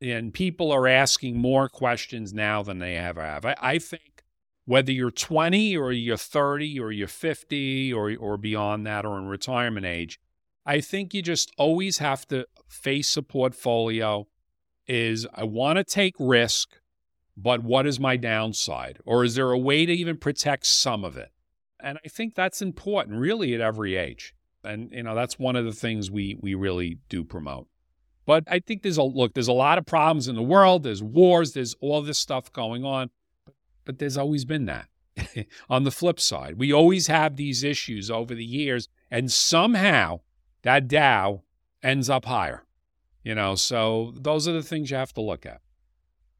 And 0.00 0.34
people 0.34 0.72
are 0.72 0.86
asking 0.86 1.38
more 1.38 1.68
questions 1.68 2.34
now 2.34 2.62
than 2.62 2.78
they 2.78 2.96
ever 2.96 3.22
have. 3.22 3.44
I, 3.44 3.56
I 3.60 3.78
think 3.78 4.24
whether 4.64 4.92
you're 4.92 5.10
20 5.10 5.76
or 5.76 5.92
you're 5.92 6.16
30 6.16 6.78
or 6.78 6.92
you're 6.92 7.08
50 7.08 7.92
or, 7.92 8.14
or 8.16 8.36
beyond 8.36 8.86
that 8.86 9.06
or 9.06 9.18
in 9.18 9.26
retirement 9.26 9.86
age, 9.86 10.20
I 10.66 10.80
think 10.80 11.14
you 11.14 11.22
just 11.22 11.52
always 11.56 11.98
have 11.98 12.26
to 12.28 12.46
face 12.68 13.16
a 13.16 13.22
portfolio 13.22 14.26
is 14.88 15.26
I 15.32 15.44
want 15.44 15.76
to 15.76 15.84
take 15.84 16.14
risk, 16.18 16.80
but 17.36 17.62
what 17.62 17.86
is 17.86 18.00
my 18.00 18.16
downside? 18.16 18.98
Or 19.04 19.24
is 19.24 19.36
there 19.36 19.52
a 19.52 19.58
way 19.58 19.86
to 19.86 19.92
even 19.92 20.16
protect 20.16 20.66
some 20.66 21.04
of 21.04 21.16
it? 21.16 21.30
And 21.80 21.98
I 22.04 22.08
think 22.08 22.34
that's 22.34 22.60
important 22.60 23.20
really 23.20 23.54
at 23.54 23.60
every 23.60 23.96
age. 23.96 24.34
And 24.64 24.90
you 24.90 25.04
know, 25.04 25.14
that's 25.14 25.38
one 25.38 25.54
of 25.54 25.64
the 25.64 25.72
things 25.72 26.10
we 26.10 26.36
we 26.40 26.54
really 26.54 26.98
do 27.08 27.22
promote. 27.22 27.68
But 28.24 28.42
I 28.48 28.58
think 28.58 28.82
there's 28.82 28.96
a 28.96 29.04
look, 29.04 29.34
there's 29.34 29.46
a 29.46 29.52
lot 29.52 29.78
of 29.78 29.86
problems 29.86 30.26
in 30.26 30.34
the 30.34 30.42
world, 30.42 30.82
there's 30.82 31.02
wars, 31.02 31.52
there's 31.52 31.76
all 31.80 32.02
this 32.02 32.18
stuff 32.18 32.52
going 32.52 32.84
on. 32.84 33.10
But, 33.44 33.54
but 33.84 33.98
there's 34.00 34.16
always 34.16 34.44
been 34.44 34.66
that. 34.66 34.88
On 35.70 35.84
the 35.84 35.92
flip 35.92 36.18
side, 36.18 36.58
we 36.58 36.72
always 36.72 37.06
have 37.06 37.36
these 37.36 37.62
issues 37.62 38.10
over 38.10 38.34
the 38.34 38.44
years, 38.44 38.88
and 39.10 39.30
somehow 39.30 40.20
that 40.66 40.88
Dow 40.88 41.42
ends 41.80 42.10
up 42.10 42.24
higher. 42.24 42.64
You 43.22 43.34
know, 43.34 43.54
so 43.54 44.12
those 44.16 44.46
are 44.46 44.52
the 44.52 44.62
things 44.62 44.90
you 44.90 44.96
have 44.96 45.12
to 45.14 45.20
look 45.20 45.46
at. 45.46 45.60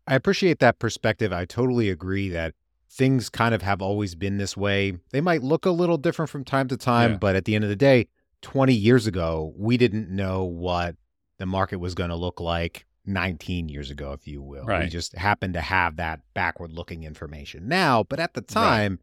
I 0.06 0.14
appreciate 0.14 0.58
that 0.58 0.78
perspective. 0.78 1.32
I 1.32 1.44
totally 1.44 1.90
agree 1.90 2.28
that 2.30 2.54
things 2.90 3.28
kind 3.28 3.54
of 3.54 3.62
have 3.62 3.80
always 3.80 4.14
been 4.14 4.38
this 4.38 4.56
way. 4.56 4.94
They 5.10 5.20
might 5.20 5.42
look 5.42 5.64
a 5.64 5.70
little 5.70 5.96
different 5.96 6.30
from 6.30 6.44
time 6.44 6.68
to 6.68 6.76
time, 6.76 7.12
yeah. 7.12 7.18
but 7.18 7.36
at 7.36 7.44
the 7.44 7.54
end 7.54 7.64
of 7.64 7.70
the 7.70 7.76
day, 7.76 8.08
20 8.42 8.72
years 8.72 9.06
ago, 9.06 9.52
we 9.56 9.76
didn't 9.76 10.10
know 10.10 10.44
what 10.44 10.96
the 11.38 11.46
market 11.46 11.76
was 11.76 11.94
going 11.94 12.10
to 12.10 12.16
look 12.16 12.40
like 12.40 12.84
19 13.04 13.68
years 13.68 13.90
ago, 13.90 14.12
if 14.12 14.26
you 14.26 14.42
will. 14.42 14.64
Right. 14.64 14.84
We 14.84 14.88
just 14.88 15.16
happened 15.16 15.54
to 15.54 15.60
have 15.60 15.96
that 15.96 16.20
backward 16.34 16.72
looking 16.72 17.04
information 17.04 17.68
now. 17.68 18.02
But 18.02 18.20
at 18.20 18.34
the 18.34 18.42
time, 18.42 18.92
right. 18.92 19.00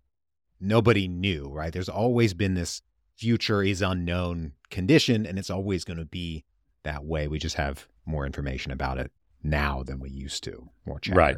nobody 0.59 1.07
knew, 1.07 1.49
right? 1.49 1.71
There's 1.71 1.89
always 1.89 2.33
been 2.33 2.53
this 2.53 2.81
future 3.15 3.63
is 3.63 3.81
unknown 3.81 4.53
condition, 4.69 5.25
and 5.25 5.37
it's 5.37 5.49
always 5.49 5.83
going 5.83 5.97
to 5.97 6.05
be 6.05 6.43
that 6.83 7.05
way. 7.05 7.27
We 7.27 7.39
just 7.39 7.55
have 7.55 7.87
more 8.05 8.25
information 8.25 8.71
about 8.71 8.97
it 8.97 9.11
now 9.43 9.83
than 9.83 9.99
we 9.99 10.09
used 10.09 10.43
to, 10.45 10.69
more 10.85 10.99
chatter. 10.99 11.17
Right. 11.17 11.37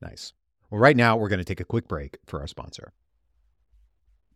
Nice. 0.00 0.32
Well, 0.70 0.80
right 0.80 0.96
now, 0.96 1.16
we're 1.16 1.28
going 1.28 1.38
to 1.38 1.44
take 1.44 1.60
a 1.60 1.64
quick 1.64 1.88
break 1.88 2.18
for 2.26 2.40
our 2.40 2.46
sponsor. 2.46 2.92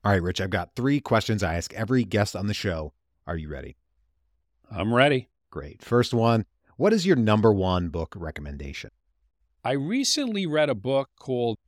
All 0.04 0.12
right, 0.12 0.22
Rich, 0.22 0.40
I've 0.40 0.50
got 0.50 0.76
three 0.76 1.00
questions 1.00 1.42
I 1.42 1.54
ask 1.54 1.72
every 1.74 2.04
guest 2.04 2.36
on 2.36 2.46
the 2.46 2.54
show. 2.54 2.92
Are 3.26 3.36
you 3.36 3.48
ready? 3.48 3.76
I'm 4.70 4.94
ready. 4.94 5.28
Great. 5.50 5.82
First 5.82 6.14
one 6.14 6.44
What 6.76 6.92
is 6.92 7.06
your 7.06 7.16
number 7.16 7.52
one 7.52 7.88
book 7.88 8.14
recommendation? 8.16 8.90
I 9.64 9.72
recently 9.72 10.46
read 10.46 10.70
a 10.70 10.74
book 10.74 11.10
called 11.18 11.58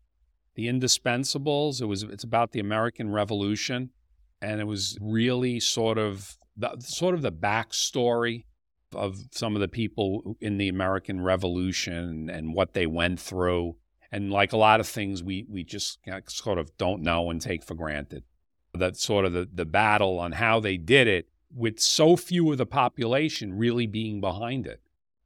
The 0.54 0.68
Indispensables. 0.68 1.82
It 1.82 1.86
was 1.86 2.02
it's 2.04 2.24
about 2.24 2.52
the 2.52 2.60
American 2.60 3.10
Revolution, 3.10 3.90
and 4.42 4.60
it 4.60 4.66
was 4.66 4.96
really 5.00 5.60
sort 5.60 5.98
of 5.98 6.36
the, 6.56 6.76
sort 6.80 7.14
of 7.14 7.22
the 7.22 7.32
backstory 7.32 8.44
of 8.94 9.18
some 9.30 9.54
of 9.54 9.60
the 9.60 9.68
people 9.68 10.36
in 10.40 10.58
the 10.58 10.68
American 10.68 11.20
Revolution 11.20 12.28
and 12.30 12.54
what 12.54 12.74
they 12.74 12.86
went 12.86 13.20
through. 13.20 13.76
And 14.12 14.32
like 14.32 14.52
a 14.52 14.56
lot 14.56 14.80
of 14.80 14.88
things 14.88 15.22
we 15.22 15.46
we 15.48 15.62
just 15.62 16.00
sort 16.26 16.58
of 16.58 16.76
don't 16.76 17.02
know 17.02 17.30
and 17.30 17.40
take 17.40 17.62
for 17.62 17.74
granted. 17.74 18.24
That 18.74 18.96
sort 18.96 19.24
of 19.24 19.32
the, 19.32 19.48
the 19.52 19.64
battle 19.64 20.18
on 20.18 20.32
how 20.32 20.58
they 20.58 20.76
did 20.76 21.06
it 21.06 21.28
with 21.54 21.78
so 21.78 22.16
few 22.16 22.50
of 22.50 22.58
the 22.58 22.66
population 22.66 23.56
really 23.56 23.86
being 23.86 24.20
behind 24.20 24.66
it. 24.66 24.80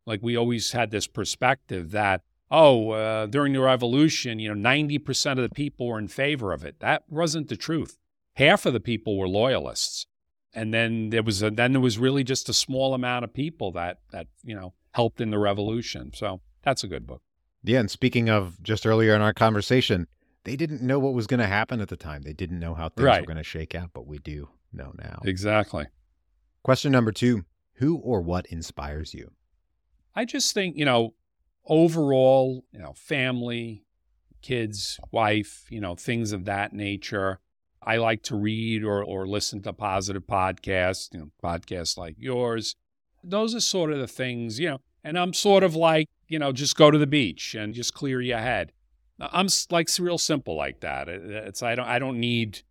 Like 0.07 0.21
we 0.23 0.37
always 0.37 0.73
had 0.73 0.91
this 0.91 1.07
perspective 1.07 1.93
that 1.93 2.23
oh 2.51 2.91
uh, 2.91 3.27
during 3.27 3.55
the 3.55 3.61
revolution 3.61 4.39
you 4.39 4.55
know 4.55 4.71
90% 4.71 5.33
of 5.33 5.37
the 5.39 5.49
people 5.49 5.87
were 5.87 5.99
in 5.99 6.09
favor 6.09 6.53
of 6.53 6.63
it. 6.63 6.81
That 6.81 7.05
wasn't 7.09 7.49
the 7.49 7.57
truth 7.57 7.97
half 8.35 8.67
of 8.67 8.73
the 8.73 8.81
people 8.81 9.19
were 9.19 9.29
loyalists 9.29 10.07
and 10.53 10.73
then 10.73 11.11
there 11.11 11.23
was 11.23 11.43
a, 11.43 11.51
then 11.51 11.73
there 11.73 11.81
was 11.81 11.99
really 11.99 12.23
just 12.23 12.49
a 12.49 12.55
small 12.55 12.95
amount 12.95 13.25
of 13.25 13.33
people 13.33 13.73
that 13.73 13.99
that 14.13 14.27
you 14.43 14.55
know 14.55 14.73
helped 14.93 15.21
in 15.21 15.31
the 15.31 15.39
revolution 15.39 16.11
so 16.15 16.41
that's 16.63 16.85
a 16.85 16.89
good 16.89 17.07
book 17.07 17.23
yeah, 17.65 17.81
and 17.81 17.91
speaking 17.91 18.29
of 18.29 18.63
just 18.63 18.87
earlier 18.87 19.15
in 19.15 19.23
our 19.23 19.33
conversation, 19.33 20.07
they 20.45 20.55
didn't 20.55 20.83
know 20.83 20.99
what 20.99 21.15
was 21.15 21.27
going 21.27 21.41
to 21.41 21.47
happen 21.47 21.81
at 21.81 21.89
the 21.89 21.97
time. 21.97 22.23
They 22.23 22.35
didn't 22.35 22.61
know 22.61 22.75
how 22.75 22.91
things 22.91 23.07
right. 23.07 23.23
were 23.23 23.27
going 23.27 23.39
to 23.39 23.43
shake 23.43 23.75
out, 23.75 23.91
but 23.95 24.07
we 24.07 24.19
do 24.19 24.51
know 24.71 24.93
now. 24.99 25.23
Exactly. 25.25 25.87
Question 26.63 26.93
number 26.93 27.11
two 27.11 27.47
Who 27.77 27.97
or 27.97 28.21
what 28.21 28.45
inspires 28.47 29.15
you? 29.15 29.33
I 30.15 30.27
just 30.27 30.53
think, 30.53 30.77
you 30.77 30.85
know, 30.85 31.15
overall, 31.67 32.67
you 32.71 32.81
know, 32.81 32.93
family, 32.93 33.87
kids, 34.43 35.01
wife, 35.11 35.65
you 35.71 35.81
know, 35.81 35.95
things 35.95 36.33
of 36.33 36.45
that 36.45 36.75
nature. 36.75 37.41
I 37.85 37.97
like 37.97 38.23
to 38.25 38.37
read 38.37 38.83
or, 38.85 39.03
or 39.03 39.27
listen 39.27 39.63
to 39.63 39.73
positive 39.73 40.27
podcasts, 40.27 41.13
you 41.13 41.21
know, 41.21 41.31
podcasts 41.43 41.97
like 41.99 42.17
yours. 42.19 42.77
Those 43.23 43.55
are 43.55 43.61
sort 43.61 43.93
of 43.93 43.99
the 43.99 44.07
things, 44.07 44.59
you 44.59 44.71
know, 44.71 44.79
and 45.03 45.19
I'm 45.19 45.33
sort 45.33 45.63
of 45.63 45.75
like, 45.75 46.09
you 46.29 46.39
know, 46.39 46.53
just 46.53 46.77
go 46.77 46.91
to 46.91 46.99
the 46.99 47.07
beach 47.07 47.55
and 47.55 47.75
just 47.75 47.95
clear 47.95 48.21
your 48.21 48.39
head. 48.39 48.73
Uh, 49.21 49.29
I'm 49.33 49.49
like 49.71 49.89
real 49.99 50.19
simple 50.19 50.57
like 50.57 50.81
that. 50.81 51.09
It's 51.09 51.63
I 51.63 51.75
don't 51.75 51.87
I 51.87 51.99
don't 51.99 52.19
need, 52.19 52.63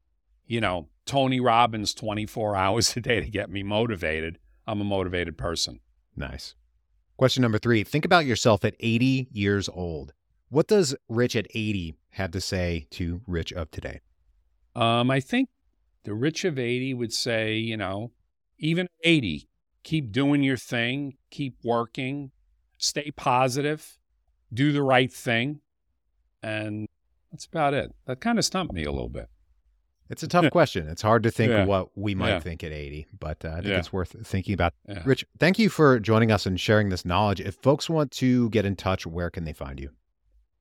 you 0.45 0.61
know, 0.61 0.89
Tony 1.05 1.39
Robbins 1.39 1.93
24 1.93 2.55
hours 2.55 2.97
a 2.97 3.01
day 3.01 3.21
to 3.21 3.29
get 3.29 3.49
me 3.49 3.63
motivated. 3.63 4.39
I'm 4.65 4.81
a 4.81 4.85
motivated 4.85 5.37
person. 5.37 5.79
Nice. 6.15 6.55
Question 7.17 7.41
number 7.41 7.59
3. 7.59 7.83
Think 7.83 8.05
about 8.05 8.25
yourself 8.25 8.65
at 8.65 8.75
80 8.79 9.27
years 9.31 9.69
old. 9.69 10.13
What 10.49 10.67
does 10.67 10.95
Rich 11.09 11.35
at 11.35 11.47
80 11.53 11.95
have 12.11 12.31
to 12.31 12.41
say 12.41 12.87
to 12.91 13.21
Rich 13.27 13.53
of 13.53 13.71
today? 13.71 14.01
Um, 14.75 15.11
I 15.11 15.19
think 15.19 15.49
the 16.03 16.13
Rich 16.13 16.45
of 16.45 16.59
80 16.59 16.93
would 16.95 17.13
say, 17.13 17.55
you 17.55 17.77
know, 17.77 18.11
even 18.57 18.87
80, 19.03 19.47
keep 19.83 20.11
doing 20.11 20.43
your 20.43 20.57
thing, 20.57 21.17
keep 21.29 21.57
working, 21.63 22.31
stay 22.77 23.11
positive, 23.11 23.97
do 24.53 24.71
the 24.71 24.83
right 24.83 25.11
thing. 25.11 25.59
And 26.41 26.87
that's 27.31 27.45
about 27.45 27.73
it. 27.73 27.93
That 28.05 28.21
kind 28.21 28.37
of 28.37 28.45
stumped 28.45 28.73
me 28.73 28.83
a 28.83 28.91
little 28.91 29.09
bit. 29.09 29.29
It's 30.09 30.21
a 30.21 30.27
tough 30.27 30.51
question. 30.51 30.87
It's 30.89 31.01
hard 31.01 31.23
to 31.23 31.31
think 31.31 31.51
yeah. 31.51 31.65
what 31.65 31.97
we 31.97 32.13
might 32.13 32.29
yeah. 32.29 32.39
think 32.39 32.63
at 32.63 32.71
80, 32.71 33.07
but 33.19 33.43
uh, 33.43 33.47
I 33.47 33.55
think 33.55 33.65
yeah. 33.67 33.79
it's 33.79 33.91
worth 33.91 34.15
thinking 34.23 34.53
about. 34.53 34.73
Rich, 35.05 35.25
thank 35.39 35.57
you 35.57 35.69
for 35.69 35.99
joining 35.99 36.31
us 36.31 36.45
and 36.45 36.59
sharing 36.59 36.89
this 36.89 37.03
knowledge. 37.03 37.41
If 37.41 37.55
folks 37.55 37.89
want 37.89 38.11
to 38.11 38.49
get 38.49 38.63
in 38.65 38.75
touch, 38.75 39.07
where 39.07 39.31
can 39.31 39.45
they 39.45 39.53
find 39.53 39.79
you? 39.79 39.89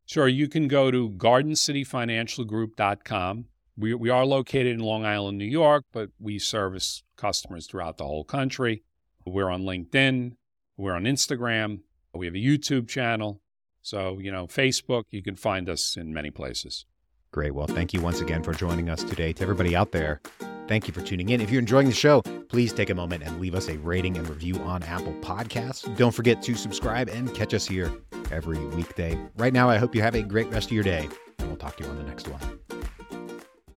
Sure. 0.06 0.28
You 0.28 0.48
can 0.48 0.68
go 0.68 0.90
to 0.90 1.10
gardencityfinancialgroup.com. 1.10 3.44
We, 3.76 3.94
we 3.94 4.10
are 4.10 4.26
located 4.26 4.74
in 4.74 4.80
Long 4.80 5.04
Island, 5.04 5.38
New 5.38 5.44
York, 5.46 5.84
but 5.92 6.10
we 6.20 6.38
service 6.38 7.02
customers 7.16 7.66
throughout 7.66 7.96
the 7.96 8.04
whole 8.04 8.24
country. 8.24 8.82
We're 9.24 9.50
on 9.50 9.62
LinkedIn, 9.62 10.32
we're 10.76 10.94
on 10.94 11.04
Instagram, 11.04 11.80
we 12.14 12.26
have 12.26 12.34
a 12.34 12.38
YouTube 12.38 12.88
channel. 12.88 13.40
So, 13.80 14.18
you 14.18 14.30
know, 14.30 14.46
Facebook, 14.46 15.04
you 15.10 15.22
can 15.22 15.36
find 15.36 15.68
us 15.68 15.96
in 15.96 16.12
many 16.12 16.30
places. 16.30 16.86
Great. 17.32 17.54
Well, 17.54 17.66
thank 17.66 17.94
you 17.94 18.00
once 18.00 18.20
again 18.20 18.42
for 18.42 18.52
joining 18.52 18.90
us 18.90 19.02
today. 19.02 19.32
To 19.32 19.42
everybody 19.42 19.74
out 19.74 19.90
there, 19.90 20.20
thank 20.68 20.86
you 20.86 20.92
for 20.92 21.00
tuning 21.00 21.30
in. 21.30 21.40
If 21.40 21.50
you're 21.50 21.60
enjoying 21.60 21.86
the 21.86 21.94
show, 21.94 22.20
please 22.48 22.72
take 22.72 22.90
a 22.90 22.94
moment 22.94 23.22
and 23.22 23.40
leave 23.40 23.54
us 23.54 23.68
a 23.68 23.78
rating 23.78 24.18
and 24.18 24.28
review 24.28 24.56
on 24.56 24.82
Apple 24.82 25.14
Podcasts. 25.22 25.96
Don't 25.96 26.12
forget 26.14 26.42
to 26.42 26.54
subscribe 26.54 27.08
and 27.08 27.34
catch 27.34 27.54
us 27.54 27.66
here 27.66 27.90
every 28.30 28.58
weekday. 28.58 29.18
Right 29.36 29.52
now, 29.52 29.70
I 29.70 29.78
hope 29.78 29.94
you 29.94 30.02
have 30.02 30.14
a 30.14 30.22
great 30.22 30.50
rest 30.50 30.68
of 30.68 30.72
your 30.72 30.84
day, 30.84 31.08
and 31.38 31.48
we'll 31.48 31.56
talk 31.56 31.76
to 31.78 31.84
you 31.84 31.90
on 31.90 31.96
the 31.96 32.04
next 32.04 32.28
one. 32.28 32.61